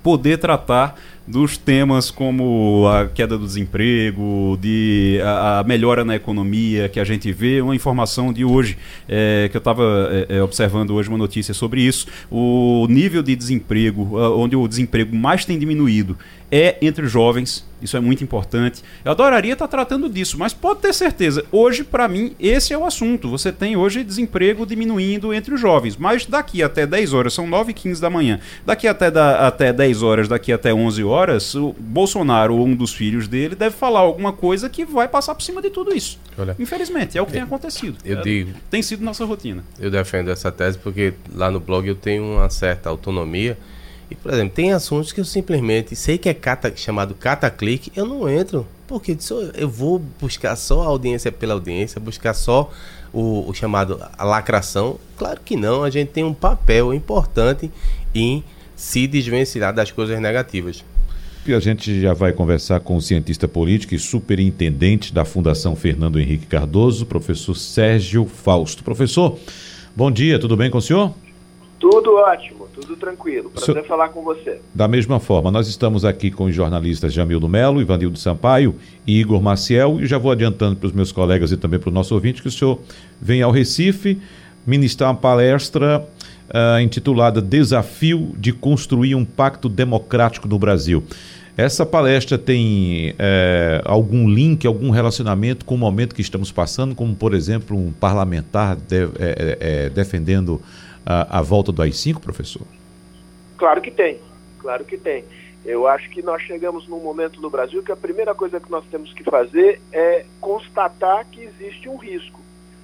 [0.02, 0.98] poder tratar
[1.28, 7.04] dos temas como a queda do desemprego, de a, a melhora na economia que a
[7.04, 9.84] gente vê, uma informação de hoje é, que eu estava
[10.42, 15.58] observando hoje uma notícia sobre isso, o nível de desemprego, onde o desemprego mais tem
[15.58, 16.16] diminuído
[16.50, 18.82] é entre os jovens, isso é muito importante.
[19.04, 22.84] Eu adoraria estar tratando disso, mas pode ter certeza, hoje para mim esse é o
[22.84, 23.28] assunto.
[23.30, 27.70] Você tem hoje desemprego diminuindo entre os jovens, mas daqui até 10 horas, são 9
[27.70, 31.74] e 15 da manhã, daqui até, da, até 10 horas, daqui até 11 horas, o
[31.78, 35.60] Bolsonaro ou um dos filhos dele deve falar alguma coisa que vai passar por cima
[35.62, 36.18] de tudo isso.
[36.38, 36.56] Olha.
[36.58, 37.96] Infelizmente, é o que tem acontecido.
[38.04, 39.62] eu É- digo- Tem sido nossa rotina.
[39.78, 43.58] Eu defendo essa tese porque lá no blog eu tenho uma certa autonomia.
[44.10, 48.06] E, por exemplo, tem assuntos que eu simplesmente sei que é cata, chamado cataclique, eu
[48.06, 48.66] não entro.
[48.86, 49.16] Porque
[49.54, 52.70] eu vou buscar só a audiência pela audiência, buscar só
[53.12, 54.98] o, o chamado lacração.
[55.16, 57.70] Claro que não, a gente tem um papel importante
[58.14, 58.42] em
[58.74, 60.82] se desvencilhar das coisas negativas.
[61.46, 66.18] E a gente já vai conversar com o cientista político e superintendente da Fundação Fernando
[66.20, 68.84] Henrique Cardoso, professor Sérgio Fausto.
[68.84, 69.38] Professor,
[69.94, 71.14] bom dia, tudo bem com o senhor?
[71.78, 73.50] Tudo ótimo, tudo tranquilo.
[73.50, 74.58] Prazer Seu- falar com você.
[74.74, 78.74] Da mesma forma, nós estamos aqui com os jornalistas Jamildo Melo, Ivanildo Sampaio
[79.06, 81.92] e Igor Maciel, e já vou adiantando para os meus colegas e também para o
[81.92, 82.80] nosso ouvinte que o senhor
[83.20, 84.18] vem ao Recife
[84.66, 86.04] ministrar uma palestra
[86.50, 91.04] ah, intitulada Desafio de Construir um Pacto Democrático no Brasil.
[91.56, 97.16] Essa palestra tem eh, algum link, algum relacionamento com o momento que estamos passando, como,
[97.16, 100.62] por exemplo, um parlamentar de- eh, eh, defendendo
[101.08, 102.66] a, a volta do AI-5, professor?
[103.56, 104.18] Claro que tem,
[104.58, 105.24] claro que tem.
[105.64, 108.84] Eu acho que nós chegamos num momento no Brasil que a primeira coisa que nós
[108.90, 112.40] temos que fazer é constatar que existe um risco.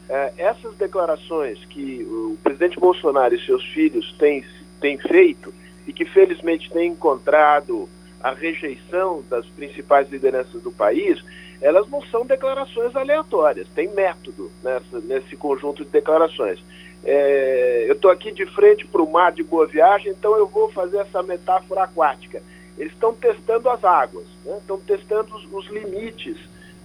[0.08, 4.42] É, essas declarações que o presidente Bolsonaro e seus filhos têm,
[4.80, 5.52] têm feito
[5.86, 7.88] e que felizmente têm encontrado
[8.22, 11.22] a rejeição das principais lideranças do país,
[11.60, 16.58] elas não são declarações aleatórias, tem método nessa, nesse conjunto de declarações.
[17.04, 20.70] É, eu estou aqui de frente para o mar de Boa Viagem, então eu vou
[20.72, 22.42] fazer essa metáfora aquática.
[22.78, 24.56] Eles estão testando as águas, né?
[24.58, 26.36] estão testando os, os limites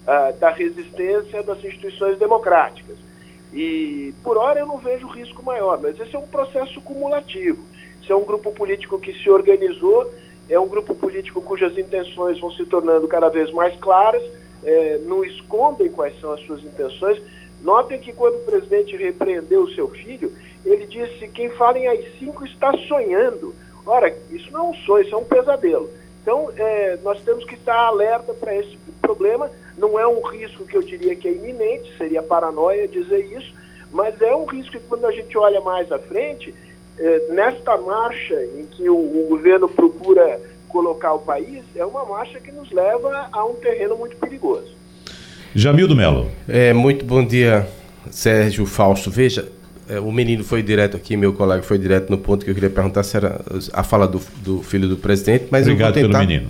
[0.06, 2.98] ah, da resistência das instituições democráticas.
[3.54, 7.64] E por hora eu não vejo risco maior, mas esse é um processo cumulativo.
[8.02, 10.12] Isso é um grupo político que se organizou,
[10.50, 14.22] é um grupo político cujas intenções vão se tornando cada vez mais claras,
[14.64, 17.22] eh, não escondem quais são as suas intenções.
[17.62, 20.32] Notem que quando o presidente repreendeu o seu filho,
[20.66, 23.54] ele disse: quem fala em AI-5 está sonhando.
[23.86, 25.90] Ora, isso não é um sonho, isso é um pesadelo.
[26.22, 29.50] Então, eh, nós temos que estar alerta para esse problema.
[29.78, 33.54] Não é um risco que eu diria que é iminente, seria paranoia dizer isso,
[33.92, 36.54] mas é um risco que quando a gente olha mais à frente,
[37.00, 42.40] eh, nesta marcha em que o, o governo procura colocar o país, é uma marcha
[42.40, 44.79] que nos leva a um terreno muito perigoso.
[45.60, 46.32] Jamildo Melo.
[46.48, 47.68] É, muito bom dia,
[48.10, 49.12] Sérgio Fausto.
[49.12, 49.46] Veja,
[49.90, 52.70] é, o menino foi direto aqui, meu colega foi direto no ponto que eu queria
[52.70, 53.42] perguntar se era
[53.74, 56.50] a fala do, do filho do presidente, mas Obrigado eu vou tentar, pelo menino.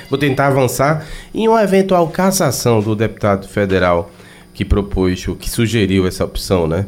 [0.10, 4.10] vou tentar avançar em uma eventual cassação do deputado federal
[4.52, 6.86] que propôs, que sugeriu essa opção, né?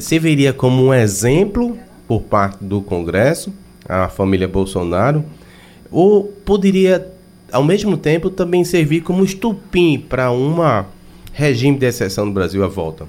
[0.00, 3.52] Serviria como um exemplo por parte do Congresso,
[3.88, 5.24] a família Bolsonaro,
[5.92, 7.06] ou poderia,
[7.52, 10.86] ao mesmo tempo, também servir como estupim para uma
[11.32, 13.06] regime de exceção no Brasil à volta?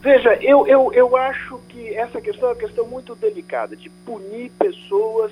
[0.00, 4.50] Veja, eu, eu, eu acho que essa questão é uma questão muito delicada, de punir
[4.58, 5.30] pessoas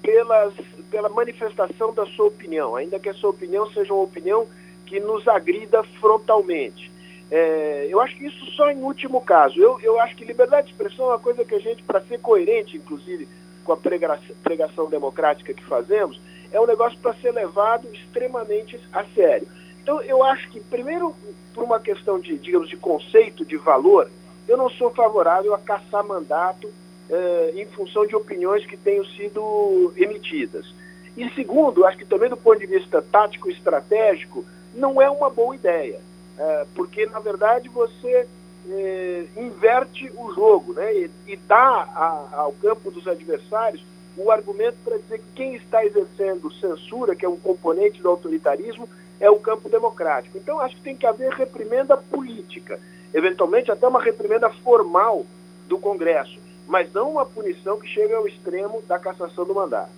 [0.00, 0.52] pelas,
[0.90, 4.46] pela manifestação da sua opinião, ainda que a sua opinião seja uma opinião
[4.86, 6.92] que nos agrida frontalmente.
[7.30, 9.58] É, eu acho que isso só em último caso.
[9.58, 12.20] Eu, eu acho que liberdade de expressão é uma coisa que a gente, para ser
[12.20, 13.26] coerente, inclusive,
[13.64, 16.20] com a pregação, pregação democrática que fazemos,
[16.54, 19.46] é um negócio para ser levado extremamente a sério.
[19.82, 21.14] Então, eu acho que, primeiro,
[21.52, 24.08] por uma questão de, digamos, de conceito, de valor,
[24.46, 26.72] eu não sou favorável a caçar mandato
[27.10, 30.72] eh, em função de opiniões que tenham sido emitidas.
[31.16, 35.56] E segundo, acho que também do ponto de vista tático estratégico, não é uma boa
[35.56, 36.00] ideia,
[36.38, 38.28] eh, porque na verdade você
[38.68, 43.82] eh, inverte o jogo né, e, e dá a, ao campo dos adversários
[44.16, 48.88] o argumento para dizer que quem está exercendo censura, que é um componente do autoritarismo,
[49.20, 50.38] é o campo democrático.
[50.38, 52.78] Então, acho que tem que haver reprimenda política,
[53.12, 55.24] eventualmente até uma reprimenda formal
[55.68, 59.90] do Congresso, mas não uma punição que chegue ao extremo da cassação do mandato.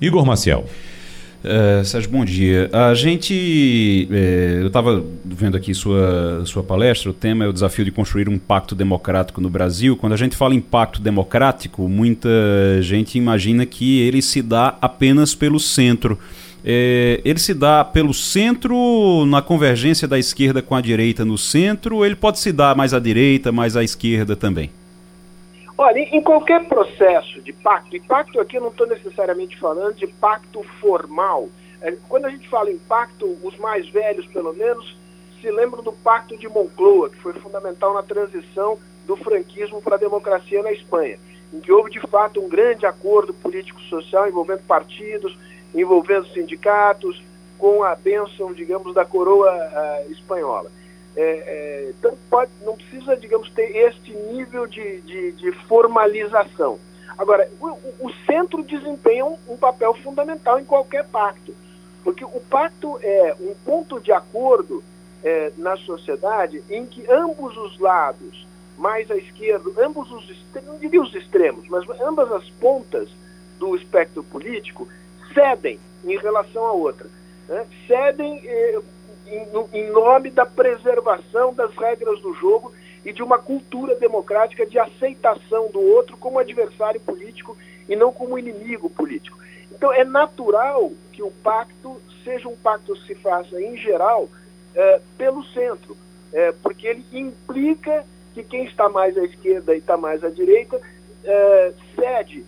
[0.00, 0.64] Igor Maciel.
[1.44, 2.68] Uh, Sérgio, bom dia.
[2.72, 4.08] A gente.
[4.10, 8.28] Eh, eu estava vendo aqui sua, sua palestra, o tema é o desafio de construir
[8.28, 9.96] um pacto democrático no Brasil.
[9.96, 12.28] Quando a gente fala em pacto democrático, muita
[12.80, 16.18] gente imagina que ele se dá apenas pelo centro.
[16.64, 21.96] É, ele se dá pelo centro, na convergência da esquerda com a direita no centro,
[21.96, 24.70] ou ele pode se dar mais à direita, mais à esquerda também?
[25.80, 30.08] Olha, em qualquer processo de pacto, e pacto aqui eu não estou necessariamente falando de
[30.08, 31.48] pacto formal.
[31.80, 34.96] É, quando a gente fala em pacto, os mais velhos, pelo menos,
[35.40, 40.00] se lembram do Pacto de Moncloa, que foi fundamental na transição do franquismo para a
[40.00, 41.16] democracia na Espanha,
[41.52, 45.38] em que houve de fato um grande acordo político-social envolvendo partidos,
[45.72, 47.22] envolvendo sindicatos,
[47.56, 50.72] com a bênção, digamos, da coroa uh, espanhola.
[51.20, 56.78] É, é, então, pode, não precisa, digamos, ter este nível de, de, de formalização.
[57.18, 61.52] Agora, o, o, centro desempenha um, um, papel fundamental em qualquer pacto,
[62.04, 64.84] porque o pacto é um ponto de acordo
[65.24, 70.24] é, na sociedade em que ambos os lados, mais à esquerda, ambos os,
[70.64, 73.08] não diria os extremos, mas ambas as pontas
[73.58, 74.86] do espectro político
[75.34, 77.08] cedem em relação à outra.
[77.48, 77.66] Né?
[77.88, 78.78] Cedem eh,
[79.30, 82.72] em, em nome da preservação das regras do jogo
[83.04, 87.56] e de uma cultura democrática de aceitação do outro como adversário político
[87.88, 89.38] e não como inimigo político.
[89.70, 94.28] Então é natural que o pacto seja um pacto que se faça, em geral,
[94.74, 95.96] eh, pelo centro,
[96.32, 100.80] eh, porque ele implica que quem está mais à esquerda e está mais à direita
[101.24, 102.44] eh, cede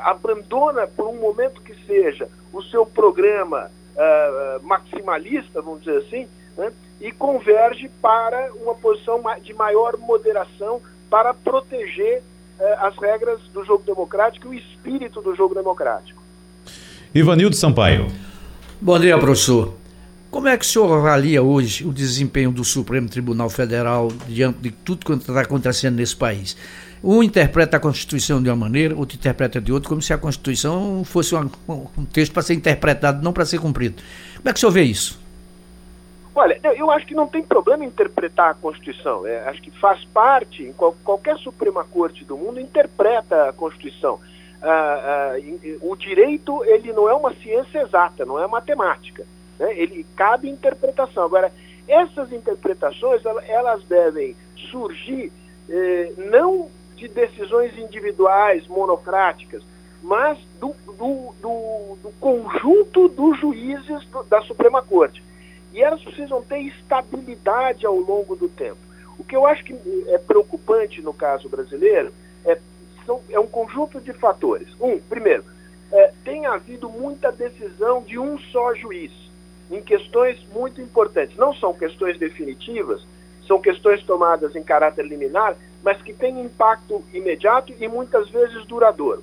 [0.00, 6.72] abandona por um momento que seja o seu programa uh, maximalista, vamos dizer assim, né,
[7.00, 10.80] e converge para uma posição de maior moderação
[11.10, 12.22] para proteger
[12.58, 16.22] uh, as regras do jogo democrático e o espírito do jogo democrático.
[17.14, 18.08] Ivanildo Sampaio.
[18.80, 19.74] Bom dia, professor.
[20.30, 24.72] Como é que o senhor avalia hoje o desempenho do Supremo Tribunal Federal diante de
[24.72, 26.56] tudo quanto está acontecendo nesse país?
[27.06, 31.04] Um interpreta a Constituição de uma maneira, outro interpreta de outra, como se a Constituição
[31.04, 34.02] fosse um, um texto para ser interpretado, não para ser cumprido.
[34.36, 35.22] Como é que o senhor vê isso?
[36.34, 39.26] Olha, eu acho que não tem problema interpretar a Constituição.
[39.26, 44.18] É, acho que faz parte, qual, qualquer Suprema Corte do mundo interpreta a Constituição.
[44.62, 49.26] Ah, ah, o direito ele não é uma ciência exata, não é matemática.
[49.58, 49.78] Né?
[49.78, 51.22] Ele cabe interpretação.
[51.22, 51.52] Agora,
[51.86, 54.34] essas interpretações elas devem
[54.70, 55.30] surgir
[55.68, 56.70] eh, não
[57.04, 59.62] de decisões individuais, monocráticas,
[60.02, 65.22] mas do, do, do, do conjunto dos juízes da Suprema Corte.
[65.72, 68.78] E elas precisam ter estabilidade ao longo do tempo.
[69.18, 69.74] O que eu acho que
[70.08, 72.12] é preocupante no caso brasileiro
[72.44, 72.58] é,
[73.04, 74.68] são, é um conjunto de fatores.
[74.80, 75.44] Um, primeiro,
[75.92, 79.12] é, tem havido muita decisão de um só juiz
[79.70, 81.36] em questões muito importantes.
[81.36, 83.02] Não são questões definitivas,
[83.46, 89.22] são questões tomadas em caráter liminar, mas que têm impacto imediato e muitas vezes duradouro.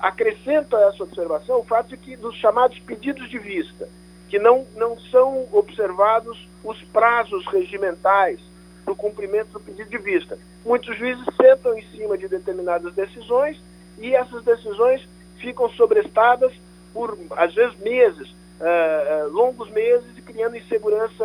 [0.00, 3.88] Acrescento a essa observação o fato de que dos chamados pedidos de vista,
[4.28, 8.40] que não, não são observados os prazos regimentais
[8.84, 10.38] para o cumprimento do pedido de vista.
[10.64, 13.60] Muitos juízes sentam em cima de determinadas decisões
[13.98, 16.52] e essas decisões ficam sobrestadas
[16.94, 21.24] por, às vezes, meses, uh, longos meses, criando insegurança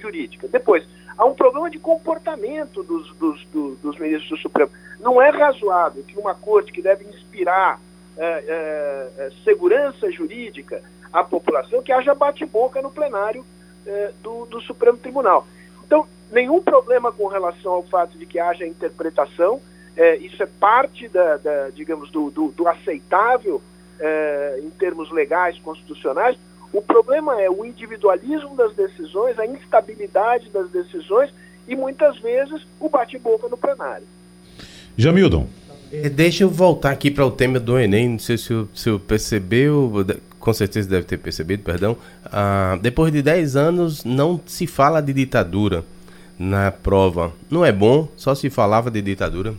[0.00, 0.48] jurídica.
[0.48, 0.84] Depois,
[1.18, 4.70] há um problema de comportamento dos, dos, dos, dos ministros do Supremo.
[5.00, 10.80] Não é razoável que uma corte que deve inspirar uh, segurança jurídica
[11.12, 13.44] à população, que haja bate-boca no plenário
[14.22, 15.46] do, do Supremo Tribunal.
[15.84, 19.60] Então, nenhum problema com relação ao fato de que haja interpretação,
[19.96, 23.60] é, isso é parte da, da digamos, do, do, do aceitável
[23.98, 26.36] é, em termos legais, constitucionais.
[26.72, 31.30] O problema é o individualismo das decisões, a instabilidade das decisões
[31.66, 34.06] e muitas vezes o bate-boca no plenário.
[34.96, 35.46] Jamildon.
[35.92, 38.10] É, deixa eu voltar aqui para o tema do Enem.
[38.10, 40.04] Não sei se o, se o percebeu,
[40.38, 41.96] com certeza deve ter percebido, perdão.
[42.26, 45.84] Ah, depois de 10 anos, não se fala de ditadura
[46.38, 47.32] na prova.
[47.50, 48.08] Não é bom?
[48.16, 49.54] Só se falava de ditadura?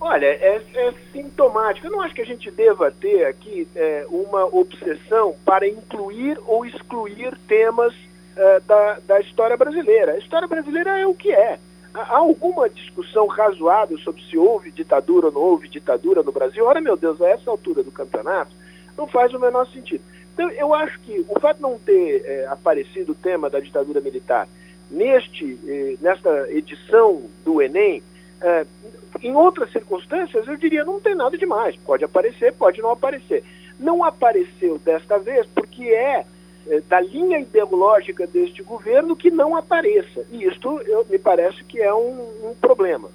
[0.00, 1.86] Olha, é, é sintomático.
[1.86, 6.64] Eu não acho que a gente deva ter aqui é, uma obsessão para incluir ou
[6.64, 7.94] excluir temas
[8.36, 10.12] é, da, da história brasileira.
[10.12, 11.58] A história brasileira é o que é.
[11.92, 16.64] Há alguma discussão razoável sobre se houve ditadura ou não houve ditadura no Brasil?
[16.64, 18.52] Ora, meu Deus, a essa altura do campeonato,
[18.96, 20.04] não faz o menor sentido.
[20.34, 24.00] Então, eu acho que o fato de não ter é, aparecido o tema da ditadura
[24.00, 24.46] militar
[24.90, 28.02] neste, eh, nesta edição do Enem,
[28.40, 28.66] eh,
[29.22, 31.76] em outras circunstâncias, eu diria não tem nada demais.
[31.76, 33.44] Pode aparecer, pode não aparecer.
[33.78, 36.24] Não apareceu desta vez porque é,
[36.68, 40.24] é da linha ideológica deste governo que não apareça.
[40.30, 43.08] E isto eu, me parece que é um, um problema.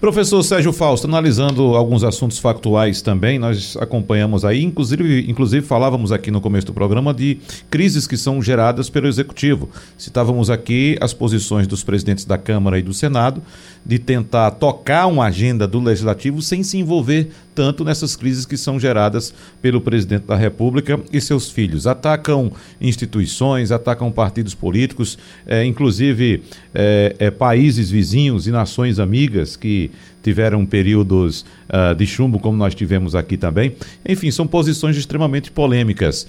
[0.00, 6.30] Professor Sérgio Fausto, analisando alguns assuntos factuais também, nós acompanhamos aí, inclusive, inclusive falávamos aqui
[6.30, 7.38] no começo do programa de
[7.70, 9.68] crises que são geradas pelo Executivo.
[9.98, 13.42] Citávamos aqui as posições dos presidentes da Câmara e do Senado
[13.84, 18.78] de tentar tocar uma agenda do Legislativo sem se envolver tanto nessas crises que são
[18.78, 21.86] geradas pelo presidente da República e seus filhos.
[21.86, 26.42] Atacam instituições, atacam partidos políticos, é, inclusive
[26.74, 29.90] é, é, países vizinhos e nações amigas que
[30.22, 33.74] tiveram períodos uh, de chumbo, como nós tivemos aqui também.
[34.06, 36.26] Enfim, são posições extremamente polêmicas.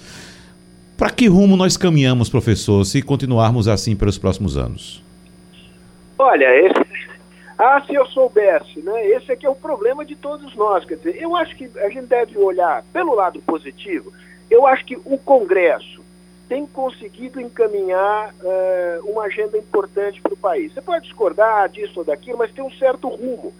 [0.96, 5.02] Para que rumo nós caminhamos, professor, se continuarmos assim pelos próximos anos?
[6.18, 6.91] Olha, esse,
[7.58, 9.06] ah, se eu soubesse, né?
[9.08, 10.84] Esse aqui é o problema de todos nós.
[10.84, 14.12] Quer dizer, eu acho que a gente deve olhar pelo lado positivo.
[14.50, 16.02] Eu acho que o Congresso
[16.48, 20.72] tem conseguido encaminhar uh, uma agenda importante para o país.
[20.72, 23.52] Você pode discordar disso ou daquilo, mas tem um certo rumo.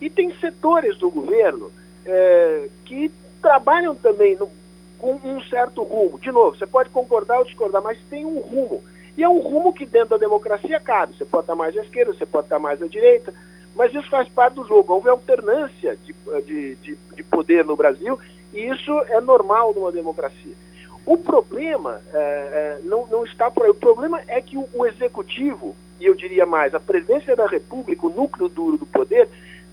[0.00, 3.10] E tem setores do governo uh, que
[3.42, 4.48] trabalham também no,
[4.98, 6.18] com um certo rumo.
[6.18, 8.82] De novo, você pode concordar ou discordar, mas tem um rumo.
[9.16, 11.16] E é um rumo que dentro da democracia cabe.
[11.16, 13.32] Você pode estar mais à esquerda, você pode estar mais à direita,
[13.74, 14.92] mas isso faz parte do jogo.
[14.92, 18.18] Houve alternância de, de, de, de poder no Brasil
[18.52, 20.54] e isso é normal numa democracia.
[21.04, 23.70] O problema é, é, não, não está por aí.
[23.70, 28.06] O problema é que o, o, executivo, e eu diria mais, a presidência da República,
[28.06, 29.28] o núcleo duro do poder,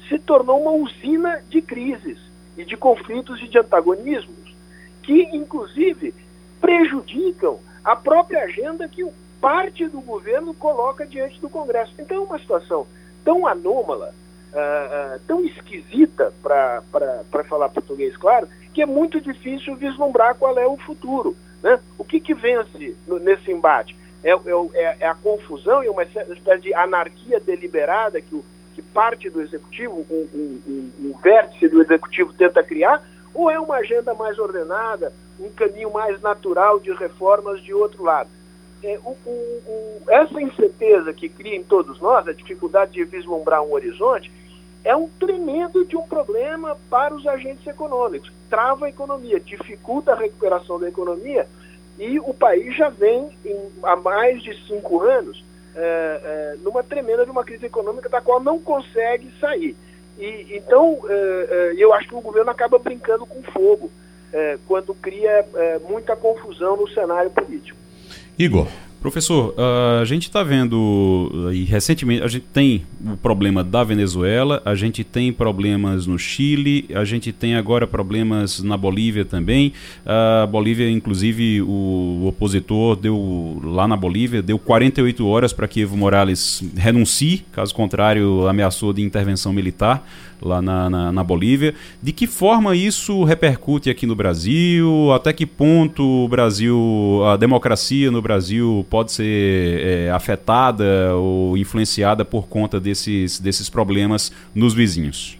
[0.08, 2.19] se tornou uma usina de crises
[2.56, 4.56] e de conflitos e de antagonismos,
[5.01, 6.13] que, inclusive,
[6.62, 9.12] prejudicam a própria agenda que o
[9.43, 11.93] parte do governo coloca diante do Congresso.
[11.99, 12.88] Então é uma situação
[13.25, 14.15] tão anômala,
[14.53, 20.65] uh, uh, tão esquisita, para falar português claro, que é muito difícil vislumbrar qual é
[20.65, 21.36] o futuro.
[21.62, 21.77] Né?
[21.97, 23.97] O que, que vence no, nesse embate?
[24.23, 24.36] É, é,
[24.75, 29.41] é, é, a confusão e uma espécie de anarquia deliberada que, o, que parte do
[29.41, 33.03] executivo, o, o, o vértice do executivo tenta criar,
[33.34, 38.29] ou é uma agenda mais ordenada, um caminho mais natural de reformas de outro lado?
[38.84, 43.63] É, o, o, o, essa incerteza que cria em todos nós, a dificuldade de vislumbrar
[43.63, 44.32] um horizonte,
[44.84, 48.32] é um tremendo de um problema para os agentes econômicos.
[48.50, 51.48] Trava a economia, dificulta a recuperação da economia
[51.98, 55.43] e o país já vem em, há mais de cinco anos
[55.76, 59.76] é, é, numa tremenda de uma crise econômica da qual não consegue sair.
[60.19, 63.89] E, então, é, é eu acho que o governo acaba brincando com fogo
[64.32, 65.46] é, quando cria
[65.88, 67.83] muita confusão no cenário político.
[68.38, 68.67] Igor.
[69.04, 69.54] Professor,
[70.00, 75.04] a gente está vendo, e recentemente, a gente tem o problema da Venezuela, a gente
[75.04, 79.74] tem problemas no Chile, a gente tem agora problemas na Bolívia também.
[80.06, 85.82] A Bolívia, inclusive, o, o, opositor deu, lá na Bolívia, deu 48 horas para que
[85.82, 90.08] Evo Morales renuncie, caso contrário, ameaçou de intervenção militar
[90.44, 91.74] lá na, na, na, Bolívia.
[92.02, 95.12] De que forma isso repercute aqui no Brasil?
[95.13, 99.25] Até que ponto o Brasil, a democracia no Brasil pode ser
[99.82, 105.39] é, afetada ou influenciada por conta desses, desses problemas nos vizinhos?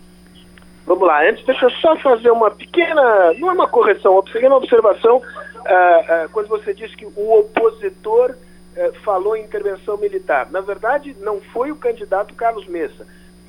[0.88, 4.56] Vamos lá, antes deixa eu só fazer uma pequena, não é uma correção, uma pequena
[4.56, 10.50] observação, uh, uh, quando você disse que o opositor uh, falou em intervenção militar.
[10.50, 13.06] Na verdade, não foi o candidato Carlos Messa,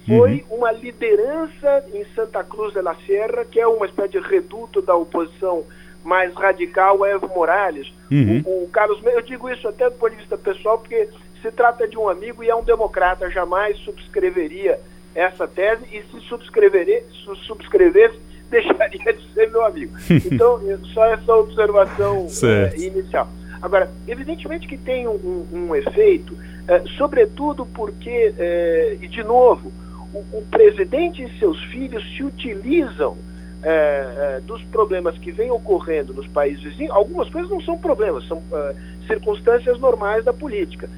[0.07, 0.59] foi uhum.
[0.59, 4.95] uma liderança em Santa Cruz de la Sierra, que é uma espécie de reduto da
[4.95, 5.65] oposição
[6.05, 7.93] mais radical, Evo Morales.
[8.11, 8.43] Uhum.
[8.45, 11.09] O, o Carlos eu digo isso até do ponto de vista pessoal, porque
[11.43, 14.79] se trata de um amigo e é um democrata, jamais subscreveria
[15.15, 18.19] essa tese e se subscrever, se subscrevesse,
[18.51, 19.97] deixaria de ser meu amigo.
[20.31, 20.61] Então,
[20.93, 23.29] só essa observação é, inicial.
[23.61, 26.37] Agora, evidentemente que tem um, um efeito,
[26.69, 29.73] é, sobretudo porque, é, e de novo,
[30.13, 33.17] o, o, presidente e seus filhos se utilizam
[34.43, 36.95] dos problemas que vêm ocorrendo nos países vizinhos.
[36.95, 38.43] Algumas coisas não são problemas, são
[39.07, 40.89] circunstâncias normais da política.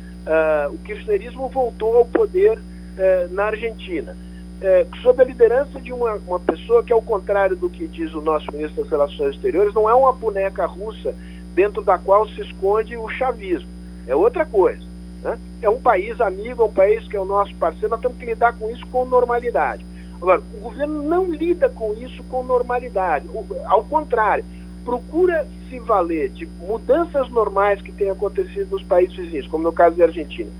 [0.70, 2.58] o kirchnerismo voltou ao poder
[2.98, 4.16] é, na Argentina,
[4.60, 8.22] é, sob a liderança de uma, uma pessoa que, ao contrário do que diz o
[8.22, 11.14] nosso ministro das Relações Exteriores, não é uma boneca russa
[11.54, 13.68] dentro da qual se esconde o chavismo.
[14.06, 14.82] É outra coisa.
[15.22, 15.38] Né?
[15.60, 18.26] É um país amigo, é um país que é o nosso parceiro, nós temos que
[18.26, 19.84] lidar com isso com normalidade.
[20.20, 23.28] Agora, o governo não lida com isso com normalidade.
[23.66, 24.44] Ao contrário,
[24.84, 29.96] procura se valer de mudanças normais que têm acontecido nos países vizinhos, como no caso
[29.96, 30.50] da Argentina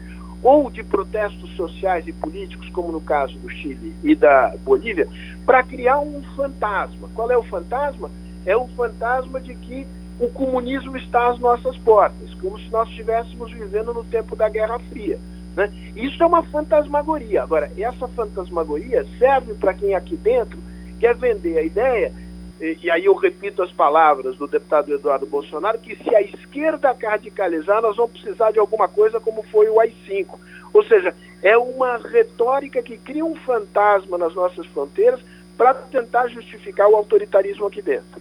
[0.42, 5.08] ou de protestos sociais e políticos, como no caso do Chile e da Bolívia,
[5.44, 7.08] para criar um fantasma.
[7.14, 8.10] Qual é o fantasma?
[8.44, 9.84] É o fantasma de que
[10.20, 14.78] o comunismo está às nossas portas, como se nós estivéssemos vivendo no tempo da Guerra
[14.78, 15.18] Fria.
[15.56, 15.72] Né?
[15.96, 17.42] Isso é uma fantasmagoria.
[17.42, 20.58] Agora, essa fantasmagoria serve para quem aqui dentro
[21.00, 22.12] quer vender a ideia
[22.60, 26.96] e, e, aí eu repito as palavras do deputado Eduardo Bolsonaro, que se a esquerda
[27.02, 30.26] radicalizar, nós vamos precisar de alguma coisa como foi o AI-5.
[30.72, 35.20] Ou seja, é uma retórica que cria um fantasma nas nossas fronteiras
[35.56, 38.20] para tentar justificar o autoritarismo aqui dentro.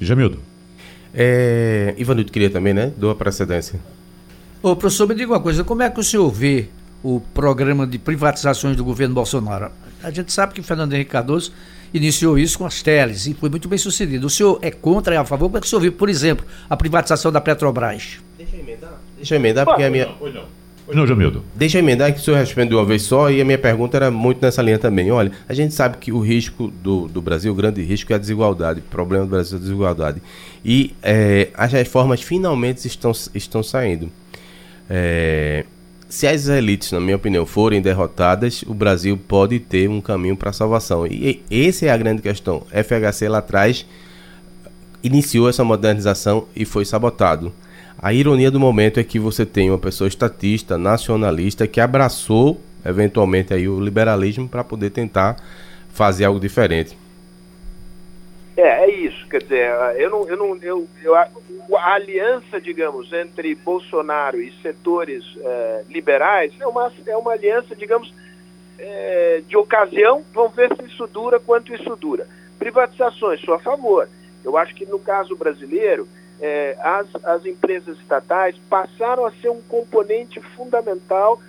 [0.00, 0.42] Jamildo.
[1.14, 2.92] É, Ivanildo queria também, né?
[2.96, 3.78] Dou a precedência.
[4.62, 6.66] Ô, professor, me diga uma coisa, como é que o senhor vê
[7.02, 9.70] o programa de privatizações do governo Bolsonaro?
[10.02, 11.50] A gente sabe que Fernando Henrique Cardoso
[11.94, 14.26] iniciou isso com as teles e foi muito bem sucedido.
[14.26, 15.46] O senhor é contra, é a favor?
[15.46, 18.18] Como é que o senhor viu, por exemplo, a privatização da Petrobras?
[18.36, 19.00] Deixa eu emendar.
[19.16, 20.06] Deixa eu emendar, porque a minha.
[20.18, 20.44] Pois não.
[20.84, 21.42] Pois não, Jamildo.
[21.54, 24.10] Deixa eu emendar que o senhor respondeu uma vez só e a minha pergunta era
[24.10, 25.10] muito nessa linha também.
[25.10, 28.18] Olha, a gente sabe que o risco do, do Brasil, o grande risco é a
[28.18, 28.80] desigualdade.
[28.80, 30.22] O problema do Brasil é a desigualdade.
[30.62, 34.10] E é, as reformas finalmente estão, estão saindo.
[34.92, 35.64] É,
[36.08, 40.50] se as elites, na minha opinião, forem derrotadas, o Brasil pode ter um caminho para
[40.50, 41.06] a salvação.
[41.06, 42.66] E essa é a grande questão.
[42.72, 43.86] FHC lá atrás
[45.02, 47.52] iniciou essa modernização e foi sabotado.
[47.96, 53.54] A ironia do momento é que você tem uma pessoa estatista, nacionalista, que abraçou eventualmente
[53.54, 55.36] aí o liberalismo para poder tentar
[55.92, 56.96] fazer algo diferente.
[58.60, 59.26] É, é isso.
[59.26, 65.24] Quer dizer, eu não, eu não, eu, eu, a aliança, digamos, entre Bolsonaro e setores
[65.42, 68.12] é, liberais é uma, é uma aliança, digamos,
[68.78, 70.22] é, de ocasião.
[70.34, 72.26] Vamos ver se isso dura, quanto isso dura.
[72.58, 74.06] Privatizações, sou a favor.
[74.44, 76.06] Eu acho que no caso brasileiro,
[76.38, 81.40] é, as, as empresas estatais passaram a ser um componente fundamental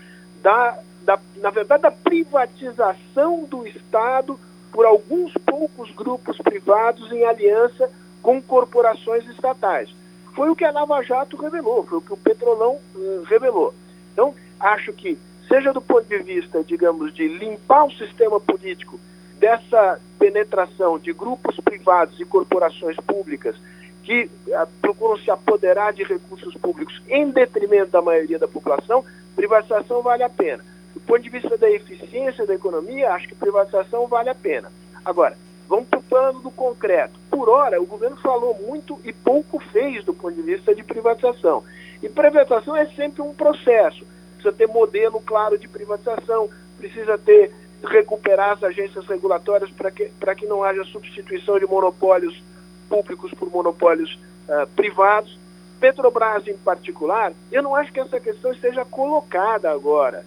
[0.41, 4.39] da, da, na verdade, da privatização do Estado
[4.71, 7.89] por alguns poucos grupos privados em aliança
[8.21, 9.93] com corporações estatais.
[10.36, 13.73] Foi o que a Lava Jato revelou, foi o que o Petrolão uh, revelou.
[14.13, 18.99] Então, acho que, seja do ponto de vista, digamos, de limpar o sistema político
[19.38, 23.55] dessa penetração de grupos privados e corporações públicas
[24.03, 29.03] que uh, procuram se apoderar de recursos públicos em detrimento da maioria da população,
[29.36, 30.63] privatização vale a pena.
[30.93, 34.71] Do ponto de vista da eficiência da economia, acho que privatização vale a pena.
[35.04, 37.19] Agora, vamos para o plano do concreto.
[37.30, 41.63] Por hora, o governo falou muito e pouco fez do ponto de vista de privatização.
[42.01, 44.06] E privatização é sempre um processo.
[44.34, 47.51] Precisa ter modelo claro de privatização, precisa ter
[47.84, 52.41] recuperar as agências regulatórias para que, que não haja substituição de monopólios
[52.88, 55.39] públicos por monopólios uh, privados.
[55.80, 60.23] Petrobras, em particular, eu não acho que essa questão esteja colocada agora,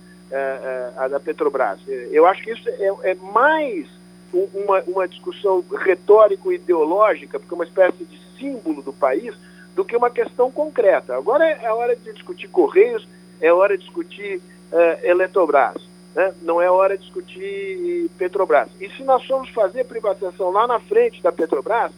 [0.96, 1.78] a da Petrobras.
[2.10, 3.86] Eu acho que isso é, é mais
[4.32, 9.34] uma, uma discussão retórico-ideológica, porque é uma espécie de símbolo do país,
[9.74, 11.16] do que uma questão concreta.
[11.16, 13.06] Agora é hora de discutir Correios,
[13.40, 14.40] é hora de discutir
[14.72, 15.76] uh, Eletrobras,
[16.14, 16.34] né?
[16.42, 18.68] não é hora de discutir Petrobras.
[18.80, 21.92] E se nós formos fazer privatização lá na frente da Petrobras,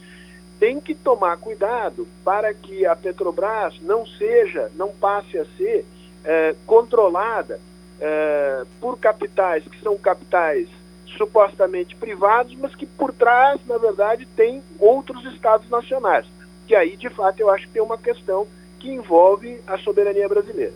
[0.59, 5.85] tem que tomar cuidado para que a Petrobras não seja, não passe a ser
[6.25, 7.61] é, controlada
[8.01, 10.69] é, por capitais que são capitais
[11.17, 16.27] supostamente privados, mas que por trás, na verdade, tem outros estados nacionais.
[16.67, 18.47] Que aí, de fato, eu acho que tem uma questão
[18.79, 20.75] que envolve a soberania brasileira.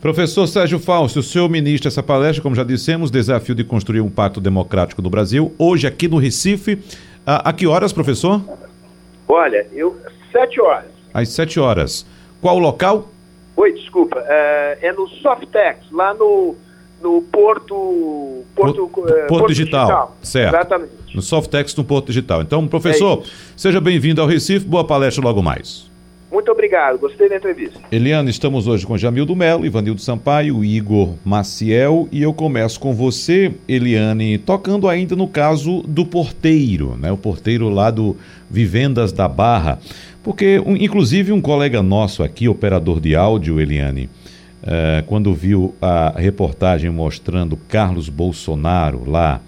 [0.00, 4.08] Professor Sérgio Fausto, o senhor ministra essa palestra, como já dissemos, desafio de construir um
[4.08, 6.82] pacto democrático no Brasil, hoje aqui no Recife.
[7.26, 8.40] A, a que horas, professor?
[9.28, 9.94] Olha, eu.
[10.32, 10.86] Sete horas.
[11.12, 12.06] Às sete horas.
[12.40, 13.10] Qual o local?
[13.60, 14.24] Oi, desculpa.
[14.26, 16.56] É, é no Softex, lá no,
[17.02, 18.42] no Porto.
[18.54, 19.86] Porto, Porto, é, Porto Digital.
[19.86, 20.16] Digital.
[20.22, 20.54] Certo.
[20.54, 20.92] Exatamente.
[21.14, 22.40] No Softex, no Porto Digital.
[22.40, 24.64] Então, professor, É seja bem-vindo ao Recife.
[24.64, 25.90] Boa palestra logo mais.
[26.32, 27.80] Muito obrigado, gostei da entrevista.
[27.90, 33.52] Eliana, estamos hoje com Jamildo Melo, Ivanildo Sampaio, Igor Maciel e eu começo com você,
[33.66, 37.10] Eliane, tocando ainda no caso do porteiro, né?
[37.10, 38.16] O porteiro lá do
[38.48, 39.80] Vivendas da Barra.
[40.22, 44.08] Porque, um, inclusive, um colega nosso aqui, operador de áudio, Eliane,
[44.62, 49.40] eh, quando viu a reportagem mostrando Carlos Bolsonaro lá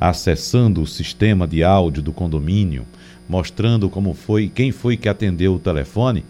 [0.00, 2.86] acessando o sistema de áudio do condomínio,
[3.28, 6.24] mostrando como foi, quem foi que atendeu o telefone.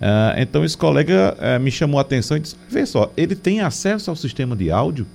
[0.00, 3.60] Ah, então esse colega eh, me chamou a atenção e disse: Vê só, ele tem
[3.60, 5.06] acesso ao sistema de áudio?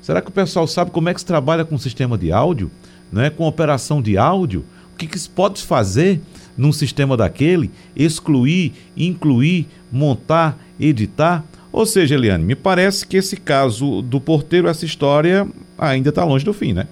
[0.00, 2.70] Será que o pessoal sabe como é que se trabalha com o sistema de áudio?
[3.12, 3.28] Né?
[3.28, 4.64] Com operação de áudio?
[4.94, 6.20] O que, que se pode fazer
[6.56, 7.70] num sistema daquele?
[7.94, 11.44] Excluir, incluir, montar, editar?
[11.72, 15.46] Ou seja, Eliane, me parece que esse caso do porteiro, essa história
[15.78, 16.88] ainda está longe do fim, né?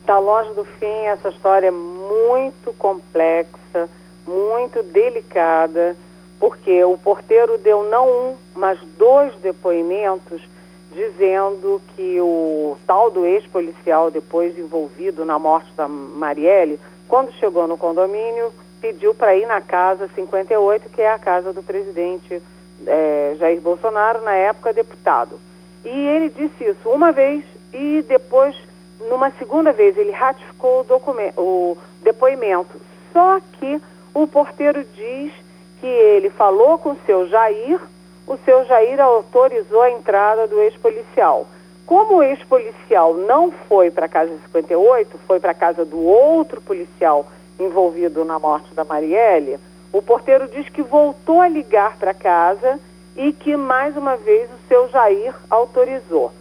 [0.00, 3.88] Está longe do fim, essa história é muito complexa,
[4.26, 5.96] muito delicada,
[6.38, 10.40] porque o porteiro deu não um, mas dois depoimentos
[10.94, 16.78] dizendo que o tal do ex-policial, depois envolvido na morte da Marielle,
[17.08, 18.52] quando chegou no condomínio,
[18.84, 22.42] pediu para ir na casa 58, que é a casa do presidente
[22.86, 25.40] eh, Jair Bolsonaro, na época deputado.
[25.82, 28.54] E ele disse isso uma vez e depois,
[29.08, 32.78] numa segunda vez, ele ratificou o, documento, o depoimento.
[33.10, 33.80] Só que
[34.12, 35.32] o porteiro diz
[35.80, 37.80] que ele falou com o seu Jair,
[38.26, 41.46] o seu Jair autorizou a entrada do ex-policial.
[41.86, 46.60] Como o ex-policial não foi para a casa 58, foi para a casa do outro
[46.60, 47.26] policial
[47.58, 49.58] envolvido na morte da Marielle,
[49.92, 52.80] o porteiro diz que voltou a ligar para casa
[53.16, 56.32] e que mais uma vez o seu Jair autorizou.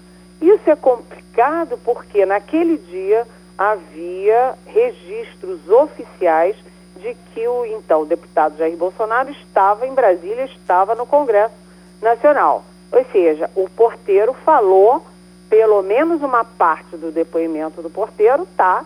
[0.41, 6.55] Isso é complicado porque naquele dia havia registros oficiais
[6.97, 11.53] de que o então deputado Jair Bolsonaro estava em Brasília, estava no Congresso
[12.01, 12.63] Nacional.
[12.91, 15.03] Ou seja, o porteiro falou,
[15.49, 18.83] pelo menos uma parte do depoimento do porteiro está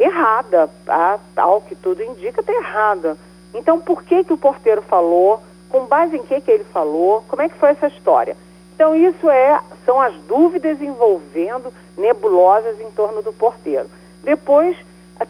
[0.00, 1.20] errada, tá?
[1.36, 3.16] ao que tudo indica, está errada.
[3.52, 5.40] Então, por que, que o porteiro falou?
[5.68, 7.24] Com base em que, que ele falou?
[7.28, 8.36] Como é que foi essa história?
[8.74, 13.86] Então, isso é, são as dúvidas envolvendo nebulosas em torno do porteiro.
[14.24, 14.76] Depois,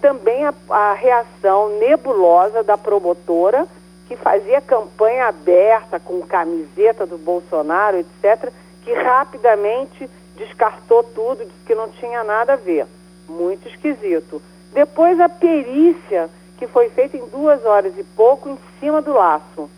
[0.01, 3.67] também a, a reação nebulosa da promotora,
[4.07, 8.53] que fazia campanha aberta com camiseta do Bolsonaro, etc.,
[8.83, 12.87] que rapidamente descartou tudo, disse que não tinha nada a ver.
[13.29, 14.41] Muito esquisito.
[14.73, 19.69] Depois, a perícia, que foi feita em duas horas e pouco, em cima do laço.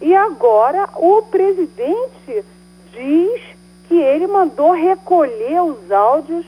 [0.00, 2.44] E agora, o presidente
[2.92, 3.42] diz
[3.88, 6.44] que ele mandou recolher os áudios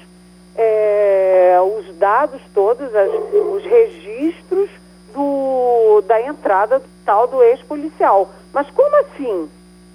[0.59, 4.69] é, os dados todos, as, os registros
[5.15, 8.29] do, da entrada tal do ex-policial.
[8.53, 9.49] Mas como assim?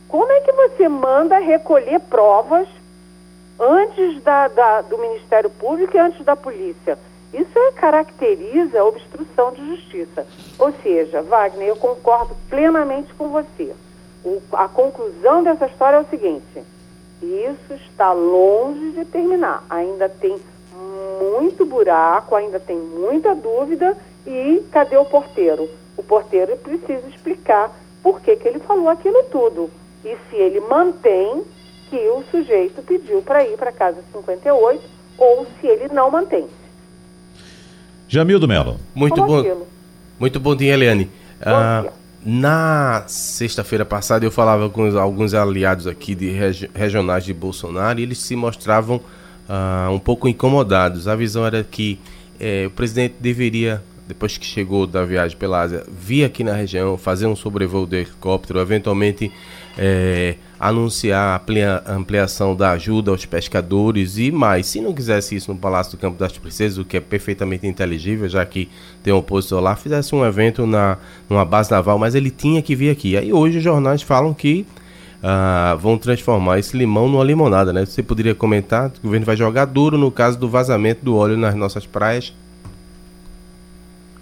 [0.07, 2.67] Como é que você manda recolher provas
[3.59, 6.97] antes da, da, do Ministério Público e antes da polícia?
[7.33, 10.25] Isso é, caracteriza a obstrução de justiça.
[10.59, 13.73] Ou seja, Wagner, eu concordo plenamente com você.
[14.23, 16.63] O, a conclusão dessa história é o seguinte:
[17.21, 19.65] isso está longe de terminar.
[19.69, 20.39] Ainda tem
[21.19, 25.69] muito buraco, ainda tem muita dúvida e cadê o porteiro?
[25.97, 27.71] O porteiro precisa explicar
[28.01, 29.69] por que, que ele falou aquilo tudo.
[30.03, 31.43] E se ele mantém
[31.89, 34.83] que o sujeito pediu para ir para casa 58
[35.17, 36.47] ou se ele não mantém.
[38.13, 38.79] Jamildo Melo.
[38.93, 39.39] Muito Como bom.
[39.39, 39.67] aquilo.
[40.19, 41.05] Muito bom dia, Eliane.
[41.05, 41.09] Bom
[41.51, 41.91] Ah, dia.
[42.23, 48.03] na sexta-feira passada eu falava com alguns aliados aqui de regi- regionais de Bolsonaro e
[48.03, 49.01] eles se mostravam
[49.49, 51.07] ah, um pouco incomodados.
[51.07, 51.99] A visão era que
[52.39, 56.95] eh, o presidente deveria, depois que chegou da viagem pela Ásia, vir aqui na região,
[56.99, 59.31] fazer um sobrevoo de helicóptero, eventualmente
[59.75, 60.35] eh,
[60.67, 61.41] anunciar
[61.85, 64.67] a ampliação da ajuda aos pescadores e mais.
[64.67, 68.29] Se não quisesse isso no Palácio do Campo das Princesas, o que é perfeitamente inteligível,
[68.29, 68.69] já que
[69.03, 70.97] tem um opositor lá, fizesse um evento na
[71.29, 73.17] numa base naval, mas ele tinha que vir aqui.
[73.17, 74.65] Aí hoje os jornais falam que
[75.19, 77.85] uh, vão transformar esse limão numa limonada, né?
[77.85, 78.89] Você poderia comentar?
[78.99, 82.33] O governo vai jogar duro no caso do vazamento do óleo nas nossas praias?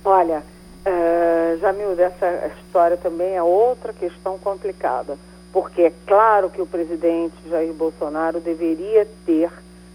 [0.03, 0.41] Olha,
[0.87, 5.15] uh, Jamil, essa história também é outra questão complicada
[5.51, 9.51] porque é claro que o presidente Jair Bolsonaro deveria ter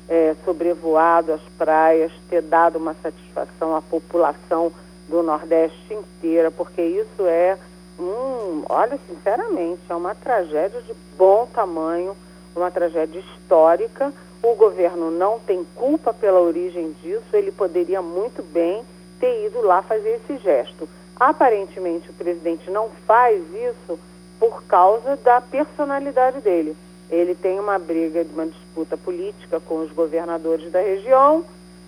[0.08, 4.72] é, sobrevoado as praias, ter dado uma satisfação à população
[5.08, 7.56] do Nordeste inteira, porque isso é
[7.98, 12.14] um, olha, sinceramente, é uma tragédia de bom tamanho,
[12.54, 14.12] uma tragédia histórica.
[14.42, 18.84] O governo não tem culpa pela origem disso, ele poderia muito bem
[19.18, 20.88] ter ido lá fazer esse gesto.
[21.18, 23.98] Aparentemente, o presidente não faz isso
[24.38, 26.76] por causa da personalidade dele.
[27.08, 31.44] Ele tem uma briga, uma disputa política com os governadores da região,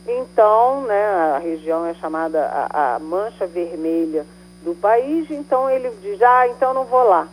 [0.08, 4.24] então, né, a região é chamada a, a mancha vermelha
[4.64, 7.28] do país, então ele diz, ah, então não vou lá.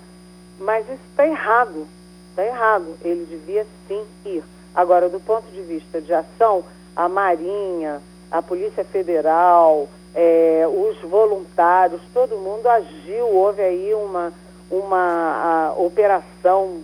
[0.59, 1.87] Mas isso está errado,
[2.29, 2.95] está errado.
[3.01, 4.43] Ele devia sim ir.
[4.73, 12.01] Agora, do ponto de vista de ação, a Marinha, a Polícia Federal, é, os voluntários,
[12.13, 14.33] todo mundo agiu, houve aí uma
[14.77, 16.81] uma operação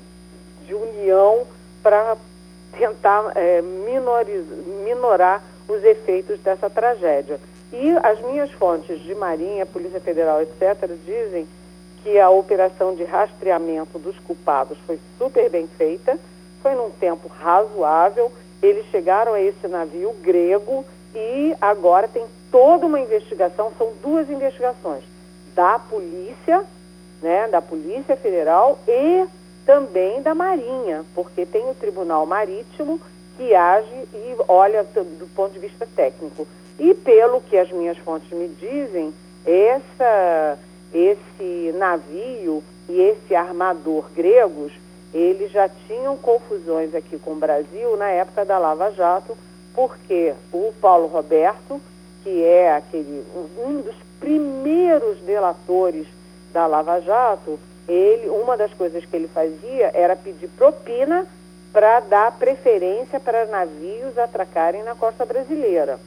[0.65, 1.45] de união
[1.83, 2.15] para
[2.77, 7.39] tentar é, minorar os efeitos dessa tragédia.
[7.73, 11.47] E as minhas fontes de Marinha, Polícia Federal, etc., dizem
[12.03, 16.17] que a operação de rastreamento dos culpados foi super bem feita,
[16.61, 18.31] foi num tempo razoável.
[18.61, 20.85] Eles chegaram a esse navio grego
[21.15, 25.03] e agora tem toda uma investigação, são duas investigações,
[25.55, 26.65] da polícia
[27.21, 29.25] né, da Polícia Federal e
[29.65, 32.99] também da Marinha, porque tem o Tribunal Marítimo
[33.37, 36.47] que age e olha do ponto de vista técnico.
[36.79, 39.13] E pelo que as minhas fontes me dizem,
[39.45, 40.57] essa,
[40.93, 44.71] esse navio e esse armador gregos,
[45.13, 49.37] eles já tinham confusões aqui com o Brasil na época da Lava Jato,
[49.73, 51.81] porque o Paulo Roberto,
[52.23, 53.23] que é aquele
[53.57, 56.07] um dos primeiros delatores
[56.53, 61.27] da Lava Jato, ele, uma das coisas que ele fazia era pedir propina
[61.73, 65.99] para dar preferência para navios atracarem na costa brasileira.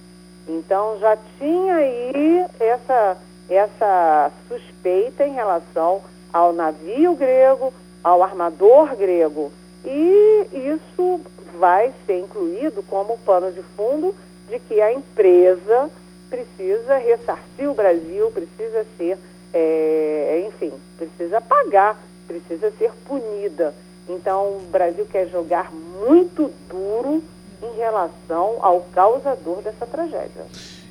[0.49, 3.17] Então já tinha aí essa,
[3.49, 7.73] essa suspeita em relação ao navio grego,
[8.03, 9.51] ao armador grego.
[9.85, 11.21] E isso
[11.59, 14.15] vai ser incluído como pano de fundo
[14.49, 15.91] de que a empresa
[16.29, 19.19] precisa ressarcir o Brasil, precisa ser
[19.55, 23.73] é, enfim, precisa pagar, precisa ser punida.
[24.09, 27.23] Então, o Brasil quer jogar muito duro
[27.63, 30.45] em relação ao causador dessa tragédia.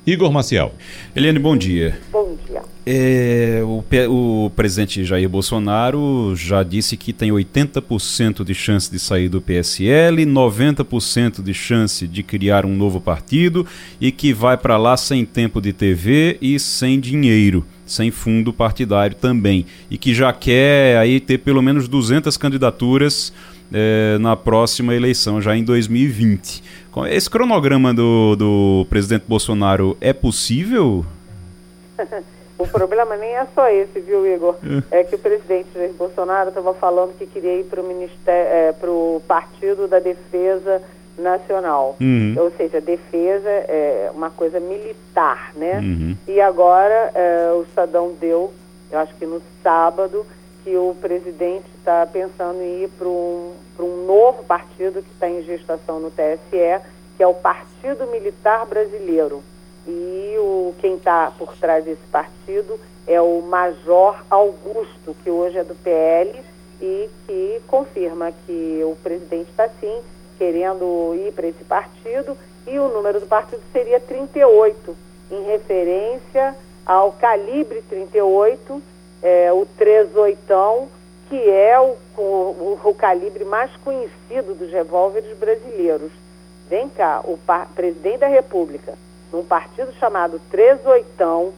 [0.06, 0.74] Igor Maciel.
[1.16, 1.98] Eliane, bom dia.
[2.12, 2.62] Bom dia.
[2.86, 9.30] É, o, o, presidente Jair Bolsonaro já disse que tem 80% de chance de sair
[9.30, 13.66] do PSL, 90% de chance de criar um novo partido
[13.98, 19.16] e que vai para lá sem tempo de TV e sem dinheiro, sem fundo partidário
[19.16, 19.64] também.
[19.90, 23.32] E que já quer aí ter pelo menos 200 candidaturas
[23.72, 26.62] é, na próxima eleição, já em 2020.
[27.08, 31.04] Esse cronograma do, do presidente Bolsonaro é possível?
[32.58, 34.56] o problema nem é só esse, viu, Igor?
[34.90, 39.20] É, é que o presidente Jair Bolsonaro estava falando que queria ir para o é,
[39.26, 40.80] Partido da Defesa
[41.18, 41.96] Nacional.
[42.00, 42.34] Uhum.
[42.38, 45.78] Ou seja, defesa é uma coisa militar, né?
[45.78, 46.16] Uhum.
[46.26, 48.52] E agora é, o Estadão deu,
[48.90, 50.26] eu acho que no sábado,
[50.64, 55.42] que o presidente está pensando em ir para um, um novo partido que está em
[55.42, 56.80] gestação no TSE,
[57.16, 59.42] que é o Partido Militar Brasileiro.
[59.86, 65.64] E o, quem está por trás desse partido é o Major Augusto, que hoje é
[65.64, 66.42] do PL
[66.80, 70.00] e que confirma que o presidente está sim
[70.38, 72.36] querendo ir para esse partido
[72.66, 74.96] e o número do partido seria 38,
[75.30, 76.56] em referência
[76.86, 78.82] ao calibre 38
[79.24, 80.88] é, o 38,
[81.30, 86.12] que é o, o, o, calibre mais conhecido dos revólveres brasileiros.
[86.68, 87.38] Vem cá, o
[87.74, 88.92] presidente da República,
[89.32, 91.54] num partido chamado 38,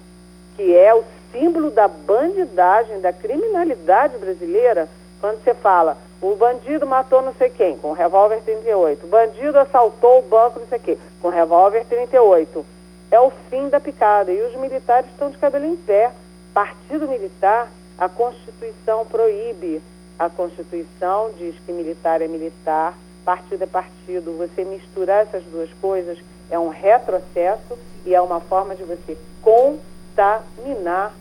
[0.55, 1.03] que é o
[1.33, 4.89] símbolo da bandidagem, da criminalidade brasileira,
[5.21, 10.21] quando você fala o bandido matou não sei quem, com revólver 38, o bandido assaltou
[10.21, 12.65] o banco não sei quem, com revólver 38.
[13.11, 16.11] É o fim da picada e os militares estão de cabelo em pé
[16.57, 19.83] Partido militar, a Constituição proíbe
[20.19, 24.39] a Constituição diz que militar é militar, partido é partido.
[24.39, 26.19] Você misturar essas duas coisas
[26.51, 31.13] é um retrocesso e é uma forma de você contaminar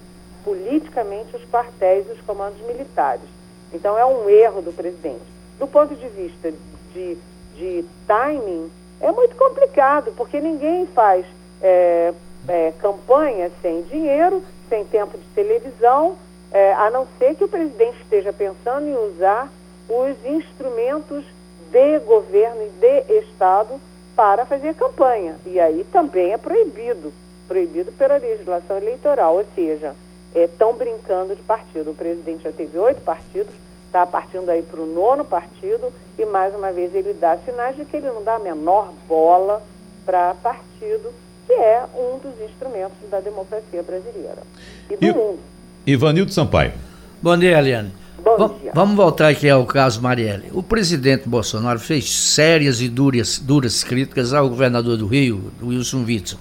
[0.46, 3.28] politicamente os quartéis e os comandos militares.
[3.74, 5.26] Então é um erro do presidente.
[5.60, 6.54] Do ponto de vista
[6.94, 7.18] de,
[7.58, 8.72] de timing,
[9.02, 11.26] é muito complicado, porque ninguém faz
[11.62, 12.14] é,
[12.48, 16.18] é, campanha sem dinheiro, sem tempo de televisão,
[16.52, 19.52] é, a não ser que o presidente esteja pensando em usar
[19.90, 21.26] os instrumentos
[21.72, 23.80] de governo e de Estado
[24.16, 25.36] para fazer campanha.
[25.46, 27.12] E aí também é proibido,
[27.48, 29.96] proibido pela legislação eleitoral, ou seja,
[30.34, 31.92] estão é, brincando de partido.
[31.92, 33.54] O presidente já teve oito partidos,
[33.86, 37.86] está partindo aí para o nono partido e mais uma vez ele dá sinais de
[37.86, 39.62] que ele não dá a menor bola
[40.06, 41.14] para partido,
[41.48, 44.44] que é um dos instrumentos da democracia brasileira
[44.90, 45.40] e do E- mundo.
[45.86, 46.74] Ivanildo Sampaio.
[47.22, 47.92] Bom dia, Eliane.
[48.24, 48.72] Bom Va- dia.
[48.74, 50.46] Vamos voltar aqui ao caso Marielle.
[50.52, 56.40] O presidente Bolsonaro fez sérias e duras, duras críticas ao governador do Rio, Wilson Witzel.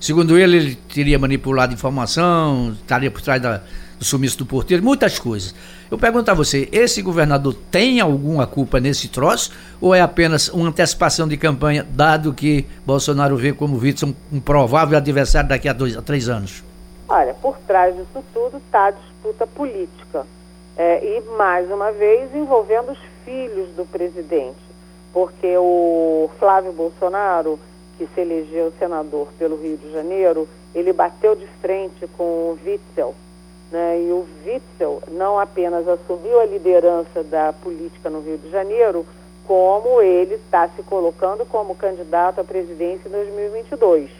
[0.00, 3.62] Segundo ele, ele teria manipulado informação, estaria por trás da-
[3.98, 5.54] do sumiço do porteiro, muitas coisas.
[5.90, 10.68] Eu pergunto a você, esse governador tem alguma culpa nesse troço ou é apenas uma
[10.68, 15.96] antecipação de campanha, dado que Bolsonaro vê como um, um provável adversário daqui a, dois,
[15.96, 16.62] a três anos?
[17.08, 20.24] Olha, por trás disso tudo está a disputa política.
[20.76, 24.56] É, e, mais uma vez, envolvendo os filhos do presidente.
[25.12, 27.58] Porque o Flávio Bolsonaro,
[27.98, 33.12] que se elegeu senador pelo Rio de Janeiro, ele bateu de frente com o Witzel.
[33.70, 34.02] Né?
[34.02, 39.06] E o Witzel não apenas assumiu a liderança da política no Rio de Janeiro,
[39.46, 44.10] como ele está se colocando como candidato à presidência em 2022.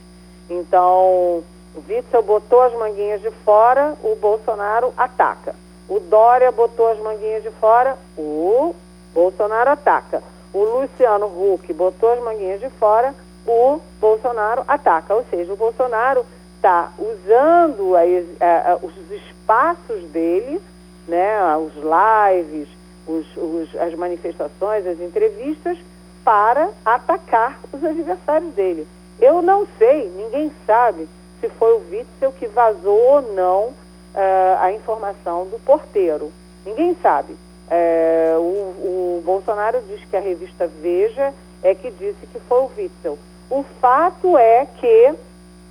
[0.49, 1.43] Então,
[1.75, 5.55] o Witzel botou as manguinhas de fora, o Bolsonaro ataca.
[5.89, 8.75] O Dória botou as manguinhas de fora, o
[9.15, 10.23] Bolsonaro ataca.
[10.53, 13.15] O Luciano Huck botou as manguinhas de fora,
[13.47, 15.15] o Bolsonaro ataca.
[15.15, 16.25] Ou seja, o Bolsonaro
[16.61, 20.61] está usando as- a- a- os espaços dele,
[21.09, 22.69] né, os lives,
[23.07, 25.79] os- os- as manifestações, as entrevistas,
[26.23, 28.87] para atacar os adversários dele.
[29.19, 31.09] Eu não sei, ninguém sabe
[31.41, 33.75] se foi o Witzel que vazou ou não
[34.15, 36.33] eh, a informação do porteiro.
[36.67, 37.37] Ninguém sabe.
[37.71, 41.33] Eh, o, o Bolsonaro diz que a revista Veja
[41.63, 43.17] é que disse que foi o Witzel.
[43.49, 45.15] O fato é que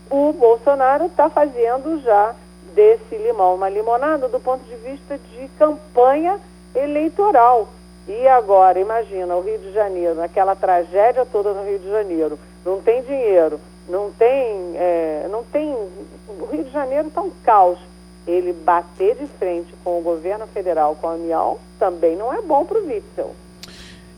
[0.09, 2.35] o Bolsonaro está fazendo já
[2.73, 6.39] desse limão uma limonada do ponto de vista de campanha
[6.75, 7.67] eleitoral.
[8.07, 12.81] E agora, imagina, o Rio de Janeiro, aquela tragédia toda no Rio de Janeiro, não
[12.81, 17.79] tem dinheiro, não tem, é, não tem, o Rio de Janeiro está um caos.
[18.27, 22.65] Ele bater de frente com o governo federal, com a União, também não é bom
[22.65, 23.33] para o Witzel.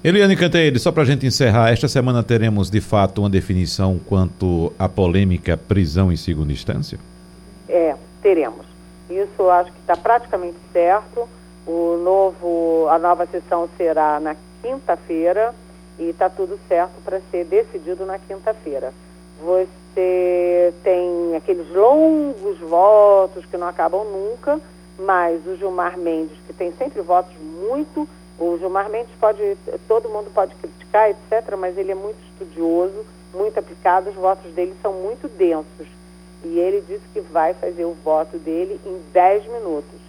[0.04, 4.74] Eliane Canteiro, só para a gente encerrar, esta semana teremos de fato uma definição quanto
[4.80, 6.98] à polêmica prisão em segunda instância?
[7.70, 8.66] É, teremos.
[9.08, 11.30] Isso acho que está praticamente certo.
[11.68, 15.54] O novo, a nova sessão será na quinta-feira
[16.00, 18.92] e está tudo certo para ser decidido na quinta-feira.
[19.44, 24.60] Você tem aqueles longos votos que não acabam nunca,
[24.98, 28.10] mas o Gilmar Mendes, que tem sempre votos muito.
[28.42, 29.56] O Gilmar Mendes pode,
[29.88, 34.74] todo mundo pode criticar, etc., mas ele é muito estudioso, muito aplicado, os votos dele
[34.82, 35.86] são muito densos.
[36.44, 40.00] E ele disse que vai fazer o voto dele em 10 minutos.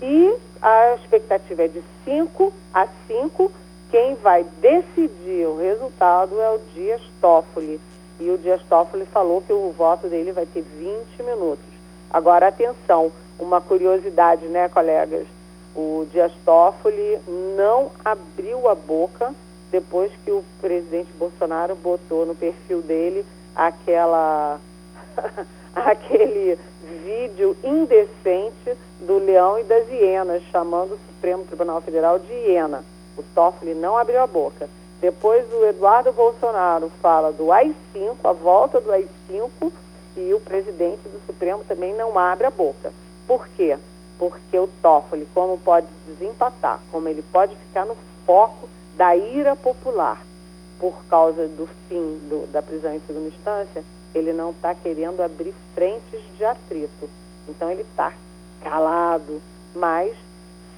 [0.00, 3.52] E a expectativa é de 5 a 5.
[3.90, 7.78] Quem vai decidir o resultado é o Dias Toffoli.
[8.18, 11.66] E o Dias Toffoli falou que o voto dele vai ter 20 minutos.
[12.10, 15.26] Agora, atenção, uma curiosidade, né, colegas?
[15.74, 17.18] O Dias Toffoli
[17.56, 19.34] não abriu a boca
[19.72, 24.60] depois que o presidente Bolsonaro botou no perfil dele aquela
[25.74, 26.56] aquele
[27.04, 32.84] vídeo indecente do leão e das hienas, chamando o Supremo Tribunal Federal de hiena.
[33.16, 34.68] O Toffoli não abriu a boca.
[35.00, 39.72] Depois o Eduardo Bolsonaro fala do AI-5, a volta do AI-5,
[40.16, 42.92] e o presidente do Supremo também não abre a boca.
[43.26, 43.76] Por quê?
[44.18, 50.24] Porque o Toffoli, como pode desempatar, como ele pode ficar no foco da ira popular
[50.78, 53.84] por causa do fim do- da prisão em segunda instância,
[54.14, 57.08] ele não está querendo abrir frentes de atrito.
[57.48, 58.12] Então ele está
[58.62, 59.40] calado.
[59.74, 60.16] Mas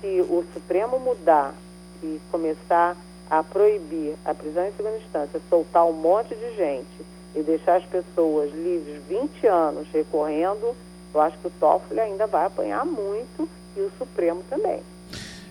[0.01, 1.55] se o Supremo mudar
[2.03, 2.97] e começar
[3.28, 7.84] a proibir a prisão em segunda instância, soltar um monte de gente e deixar as
[7.84, 10.74] pessoas livres 20 anos recorrendo,
[11.16, 14.80] eu acho que o Toffoli ainda vai apanhar muito e o Supremo também.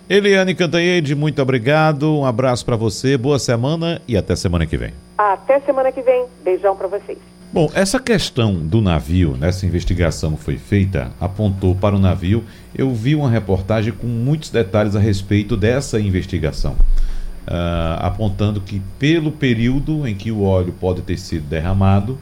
[0.07, 2.19] Eliane Cantanhede, muito obrigado.
[2.19, 4.93] Um abraço para você, boa semana e até semana que vem.
[5.17, 6.25] Até semana que vem.
[6.43, 7.17] Beijão para vocês.
[7.51, 12.43] Bom, essa questão do navio, nessa investigação que foi feita, apontou para o navio.
[12.75, 19.31] Eu vi uma reportagem com muitos detalhes a respeito dessa investigação, uh, apontando que pelo
[19.31, 22.19] período em que o óleo pode ter sido derramado,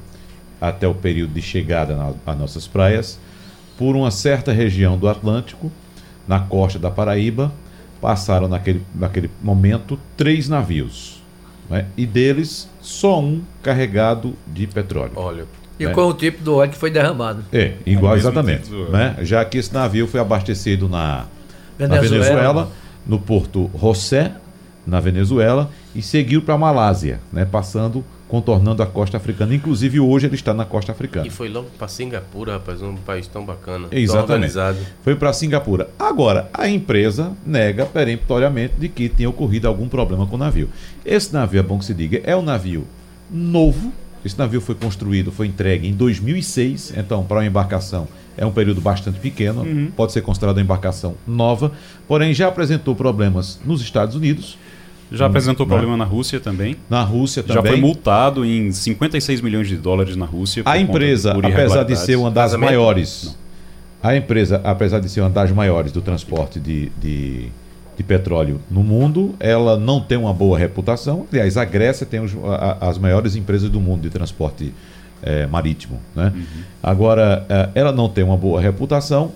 [0.61, 3.19] até o período de chegada às nossas praias,
[3.77, 5.71] por uma certa região do Atlântico,
[6.27, 7.51] na costa da Paraíba,
[7.99, 11.21] passaram naquele, naquele momento três navios.
[11.69, 11.85] Né?
[11.97, 15.13] E deles, só um carregado de petróleo.
[15.15, 15.47] Óleo.
[15.79, 17.43] E com o tipo do óleo que foi derramado.
[17.51, 18.63] É, igual, exatamente.
[18.63, 19.15] Tipo né?
[19.21, 21.25] Já que esse navio foi abastecido na
[21.77, 22.71] Venezuela, na Venezuela
[23.05, 24.33] no porto José,
[24.85, 27.45] na Venezuela, e seguiu para a Malásia, né?
[27.45, 28.03] passando
[28.33, 29.53] contornando a costa africana.
[29.53, 31.27] Inclusive, hoje ele está na costa africana.
[31.27, 33.87] E foi logo para Singapura, rapaz, um país tão bacana.
[33.91, 34.55] Exatamente.
[34.55, 35.87] Tão foi para Singapura.
[35.99, 40.67] Agora, a empresa nega peremptoriamente de que tenha ocorrido algum problema com o navio.
[41.05, 42.87] Esse navio, é bom que se diga, é um navio
[43.29, 43.93] novo.
[44.25, 46.95] Esse navio foi construído, foi entregue em 2006.
[46.97, 49.61] Então, para uma embarcação, é um período bastante pequeno.
[49.61, 49.91] Uhum.
[49.95, 51.71] Pode ser considerado uma embarcação nova.
[52.07, 54.57] Porém, já apresentou problemas nos Estados Unidos
[55.13, 56.75] já apresentou problema na Rússia também.
[56.89, 57.63] Na Rússia também.
[57.63, 60.63] Já foi multado em 56 milhões de dólares na Rússia.
[60.65, 62.69] A empresa, apesar de ser uma das Casamento?
[62.69, 63.25] maiores,
[64.03, 64.09] Não.
[64.09, 67.47] a empresa, apesar de ser uma das maiores do transporte de, de,
[67.95, 71.27] de, petróleo no mundo, ela não tem uma boa reputação.
[71.31, 74.73] Aliás, a Grécia tem os, a, as maiores empresas do mundo de transporte
[75.21, 75.99] é, marítimo.
[76.15, 76.33] Né?
[76.35, 76.63] Uhum.
[76.81, 79.31] Agora, é, ela não tem uma boa reputação.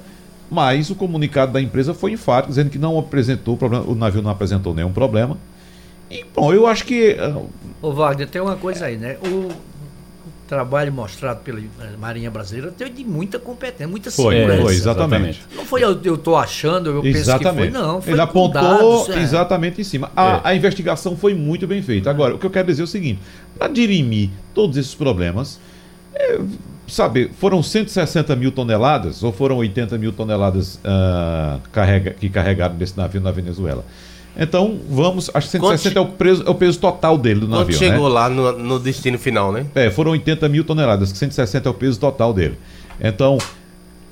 [0.49, 4.31] Mas o comunicado da empresa foi enfático, dizendo que não apresentou problema, o navio não
[4.31, 5.35] apresentou nenhum problema
[6.09, 7.13] e, bom, eu acho que.
[7.13, 7.49] Uh...
[7.81, 9.17] Ô, Wagner, tem uma coisa aí, né?
[9.23, 9.51] O,
[10.47, 11.61] trabalho mostrado pela
[11.99, 14.47] Marinha Brasileira teve de muita competência, muita segurança.
[14.47, 15.41] Foi, foi exatamente.
[15.53, 17.13] Não foi eu estou achando, eu exatamente.
[17.13, 18.01] penso que foi, não.
[18.01, 19.21] Foi Ele apontou dados, é.
[19.21, 20.09] exatamente em cima.
[20.15, 20.41] A, é.
[20.45, 22.09] a, investigação foi muito bem feita.
[22.09, 23.19] Agora, o que eu quero dizer é o seguinte:
[23.57, 25.59] para dirimir todos esses problemas,
[26.15, 26.39] é,
[26.87, 32.97] sabe, foram 160 mil toneladas ou foram 80 mil toneladas uh, carrega, que carregaram desse
[32.97, 33.85] navio na Venezuela?
[34.35, 35.29] Então, vamos.
[35.33, 37.65] Acho que 160 é, o peso, é o peso total dele do navio.
[37.65, 38.13] Quando chegou né?
[38.13, 39.65] lá no, no, destino final, né?
[39.73, 42.57] É, foram 80 mil toneladas, que 160 é o peso total dele.
[42.99, 43.37] Então,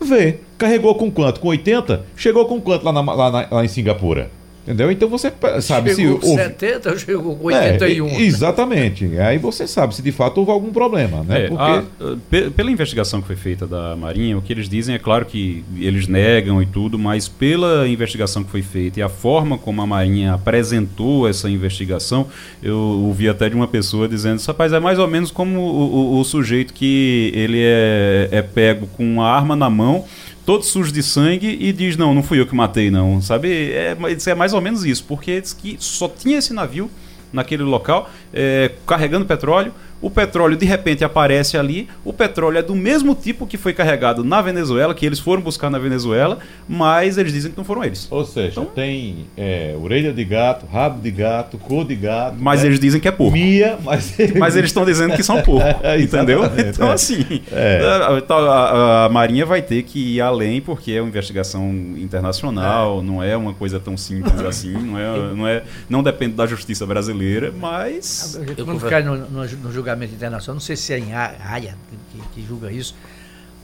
[0.01, 1.39] vê, carregou com quanto?
[1.39, 2.03] Com 80?
[2.15, 4.29] Chegou com quanto lá, na, lá, na, lá em Singapura?
[4.65, 4.91] Entendeu?
[4.91, 6.27] Então você sabe chegou se.
[6.27, 8.07] Com 70 ou chegou com 81?
[8.07, 9.19] É, exatamente.
[9.19, 11.23] Aí você sabe se de fato houve algum problema.
[11.23, 11.45] Né?
[11.45, 11.61] É, Porque...
[11.61, 15.63] a, pela investigação que foi feita da Marinha, o que eles dizem é claro que
[15.77, 19.85] eles negam e tudo, mas pela investigação que foi feita e a forma como a
[19.85, 22.27] Marinha apresentou essa investigação,
[22.63, 26.19] eu ouvi até de uma pessoa dizendo: rapaz, é mais ou menos como o, o,
[26.19, 30.05] o sujeito que ele é, é pego com uma arma na mão
[30.45, 33.21] todo sujo de sangue e diz: Não, não fui eu que matei, não.
[33.21, 33.71] Sabe?
[33.71, 36.89] É, é mais ou menos isso, porque diz que só tinha esse navio
[37.33, 41.87] naquele local é, carregando petróleo o petróleo de repente aparece ali.
[42.03, 45.69] O petróleo é do mesmo tipo que foi carregado na Venezuela, que eles foram buscar
[45.69, 48.07] na Venezuela, mas eles dizem que não foram eles.
[48.11, 52.35] Ou seja, então, tem é, orelha de gato, rabo de gato, cor de gato.
[52.39, 52.67] Mas né?
[52.67, 53.33] eles dizem que é porco.
[53.33, 55.65] Mia, mas, mas eles estão dizendo que são porco.
[55.99, 56.41] entendeu?
[56.57, 56.93] Então, é.
[56.93, 57.81] assim, é.
[57.83, 63.01] a, a, a, Marinha vai ter que ir além, porque é uma investigação internacional, é.
[63.01, 66.85] não é uma coisa tão simples assim, não, é, não, é, não depende da justiça
[66.85, 68.39] brasileira, mas.
[68.65, 71.77] Vamos ficar no, no, no julgamento internacional, não sei se é em Haia
[72.11, 72.95] que, que, julga isso,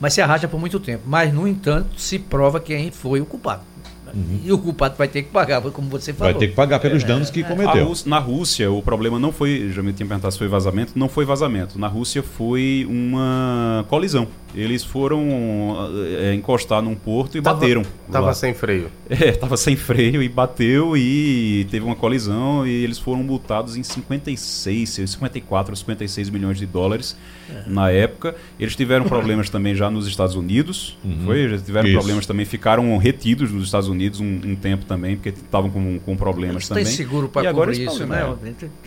[0.00, 1.02] mas se arrasta por muito tempo.
[1.06, 3.62] Mas, no entanto, se prova quem foi o culpado.
[4.14, 4.40] Uhum.
[4.44, 6.32] E o culpado vai ter que pagar, como você falou.
[6.32, 7.86] Vai ter que pagar pelos é, danos que é, cometeu.
[7.86, 11.08] Rússia, na Rússia, o problema não foi, já me tinha perguntado se foi vazamento, não
[11.08, 11.78] foi vazamento.
[11.78, 14.28] Na Rússia foi uma colisão.
[14.54, 15.76] Eles foram
[16.20, 17.82] é, encostar num porto e tava, bateram.
[18.10, 18.90] Tava sem freio.
[19.12, 23.82] É, tava sem freio e bateu e teve uma colisão e eles foram multados em
[23.82, 27.14] 56, 54 56 milhões de dólares
[27.48, 27.64] é.
[27.66, 28.34] na época.
[28.58, 31.24] Eles tiveram problemas também já nos Estados Unidos, uhum.
[31.26, 31.48] foi?
[31.48, 31.98] Já tiveram Isso.
[31.98, 36.16] problemas também, ficaram retidos nos Estados Unidos um, um tempo também, porque estavam com, com
[36.16, 36.84] problemas eles também.
[36.84, 38.34] Tem seguro para cobrir isso, né?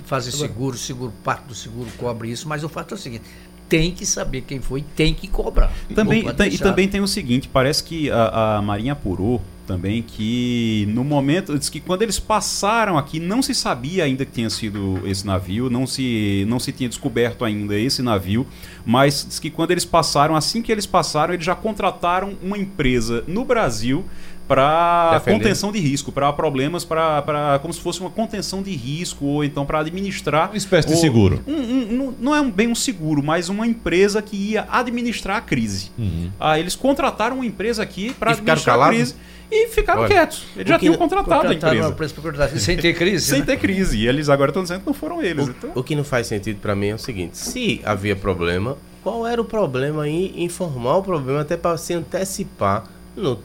[0.05, 3.24] Fazer seguro, seguro, parte do seguro cobre isso, mas o fato é o seguinte,
[3.68, 5.72] tem que saber quem foi, tem que cobrar.
[5.93, 11.03] Também, e também tem o seguinte, parece que a, a Marinha apurou também que no
[11.03, 15.26] momento diz que quando eles passaram aqui não se sabia ainda que tinha sido esse
[15.26, 18.45] navio, não se não se tinha descoberto ainda esse navio,
[18.86, 23.24] mas diz que quando eles passaram, assim que eles passaram, eles já contrataram uma empresa
[23.28, 24.05] no Brasil
[24.47, 29.43] para contenção de risco, para problemas, para como se fosse uma contenção de risco ou
[29.43, 31.41] então para administrar Uma espécie de seguro.
[31.47, 35.37] um- um- não- não é um- bem um seguro, mas uma empresa que ia administrar
[35.37, 35.91] a crise.
[35.97, 36.29] Uhum.
[36.39, 39.15] Ah, eles contrataram uma empresa aqui para administrar a crise
[39.51, 40.43] e ficaram Olha, quietos.
[40.55, 42.59] Eles já o que- tinham contratado a Contrataram empresa.
[42.59, 43.25] sem ter crise.
[43.29, 43.45] Sem né?
[43.45, 43.97] ter crise.
[43.97, 45.47] E eles agora estão dizendo que não foram eles.
[45.47, 45.71] então...
[45.75, 49.39] O que não faz sentido para mim é o seguinte: se havia problema, qual era
[49.41, 52.83] o problema em informar o problema até para se antecipar,
[53.16, 53.39] no-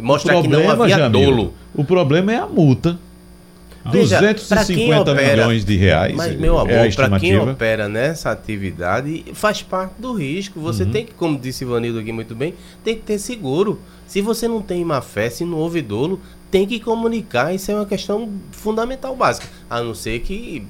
[0.00, 1.54] mostrar que não havia Jamil, dolo?
[1.74, 2.98] O problema é a multa.
[3.90, 6.14] Veja, pra quem 250 opera- milhões de reais.
[6.14, 10.60] Mas, meu é amor, para quem opera nessa atividade, faz parte do risco.
[10.60, 10.90] Você Uhum.
[10.90, 12.52] tem que, como disse Ivanildo aqui muito bem,
[12.84, 13.80] tem que ter seguro.
[14.06, 17.54] Se você não tem má fé, se não houve dolo, tem que comunicar.
[17.54, 19.46] Isso é uma questão fundamental, básica.
[19.70, 20.62] A não ser que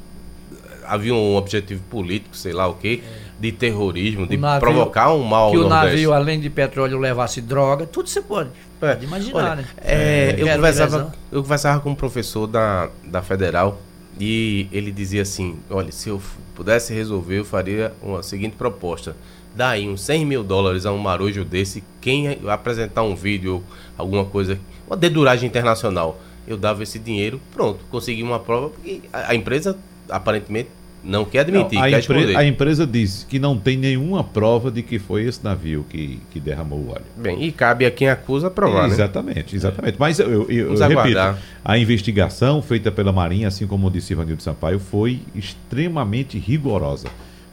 [0.86, 3.00] havia um objetivo político, sei lá o quê,
[3.40, 5.86] de terrorismo, de navio- provocar um mal que o Nordeste.
[5.94, 8.50] navio, além de petróleo, levasse droga, tudo você pode.
[8.82, 9.64] É, Pode imaginar, olha, né?
[9.78, 13.80] é, eu, Quero conversava, eu conversava com um professor da, da Federal
[14.18, 16.20] e ele dizia assim: olha, se eu
[16.54, 19.16] pudesse resolver, eu faria uma seguinte proposta.
[19.54, 23.62] Daí uns 100 mil dólares a um marujo desse, quem apresentar um vídeo,
[23.98, 29.32] alguma coisa, uma deduragem internacional, eu dava esse dinheiro, pronto, consegui uma prova, porque a,
[29.32, 29.76] a empresa
[30.08, 30.68] aparentemente
[31.02, 34.70] não quer admitir, Não, a, quer empre- a empresa diz que não tem nenhuma prova
[34.70, 37.04] de que foi esse navio que, que derramou o óleo.
[37.16, 38.94] Bem, e cabe a quem acusa provar, né?
[38.94, 39.96] Exatamente, exatamente.
[39.98, 44.78] Mas eu, eu- eu repito, a investigação feita pela Marinha, assim como disse Ivanildo Sampaio,
[44.78, 47.08] foi extremamente rigorosa.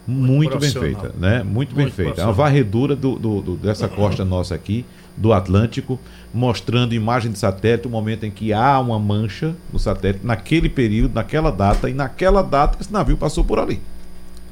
[0.09, 1.01] Muito bem profissional.
[1.01, 1.43] feita, né?
[1.43, 2.21] Muito, bem Muito feita.
[2.21, 2.33] É uma profissional.
[2.33, 4.85] varredura do, do- do- dessa costa nossa aqui,
[5.17, 5.99] do Atlântico,
[6.33, 11.15] mostrando imagem de satélite, o momento em que há uma mancha no satélite, naquele período,
[11.15, 13.81] naquela data, e naquela data esse navio passou por ali.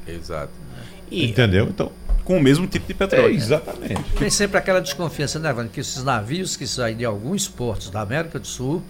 [0.06, 0.50] Exato.
[1.10, 1.66] E Entendeu?
[1.68, 1.90] Então,
[2.24, 3.34] Com o mesmo tipo de é, petróleo.
[3.34, 4.02] exatamente.
[4.18, 8.00] Tem sempre aquela desconfiança, né, Wanda, que esses navios que saem de alguns portos da
[8.00, 8.82] América do Sul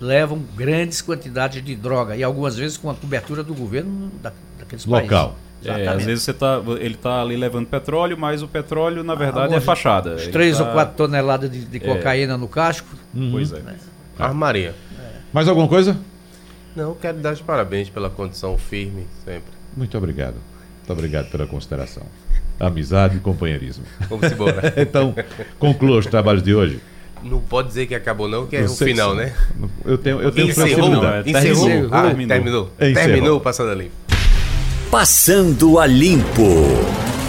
[0.00, 4.84] levam grandes quantidades de droga e algumas vezes com a cobertura do governo da, daqueles
[4.84, 5.28] Local.
[5.28, 5.43] países.
[5.64, 9.38] É, às vezes você tá, ele tá ali levando petróleo, mas o petróleo, na verdade,
[9.38, 10.14] é Algumas- fachada.
[10.14, 12.88] Uns Ele 3 tá- ou 4 toneladas de, de cocaína no casco.
[13.30, 13.60] Pois é.
[14.18, 14.74] armaria.
[15.32, 15.96] Mais alguma coisa?
[16.76, 19.52] Não, quero dar os parabéns pela condição firme sempre.
[19.76, 20.34] Muito obrigado.
[20.78, 22.02] Muito obrigado pela consideração.
[22.58, 23.84] Amizade e companheirismo.
[24.08, 24.72] Vamos embora.
[24.76, 25.14] Então,
[25.58, 26.80] conclua os trabalhos de hoje.
[27.22, 29.32] Não pode dizer que acabou, não, que é Eu o final, né?
[29.84, 31.32] Eu tenho, eu tenho Encerrou, flexibilidade.
[31.32, 31.64] Não, é, encerrou.
[31.66, 31.90] terminou.
[31.94, 32.28] Ah, Terminou.
[32.28, 32.70] terminou.
[32.94, 33.90] Terminou passando ali.
[34.94, 37.23] Passando a Limpo.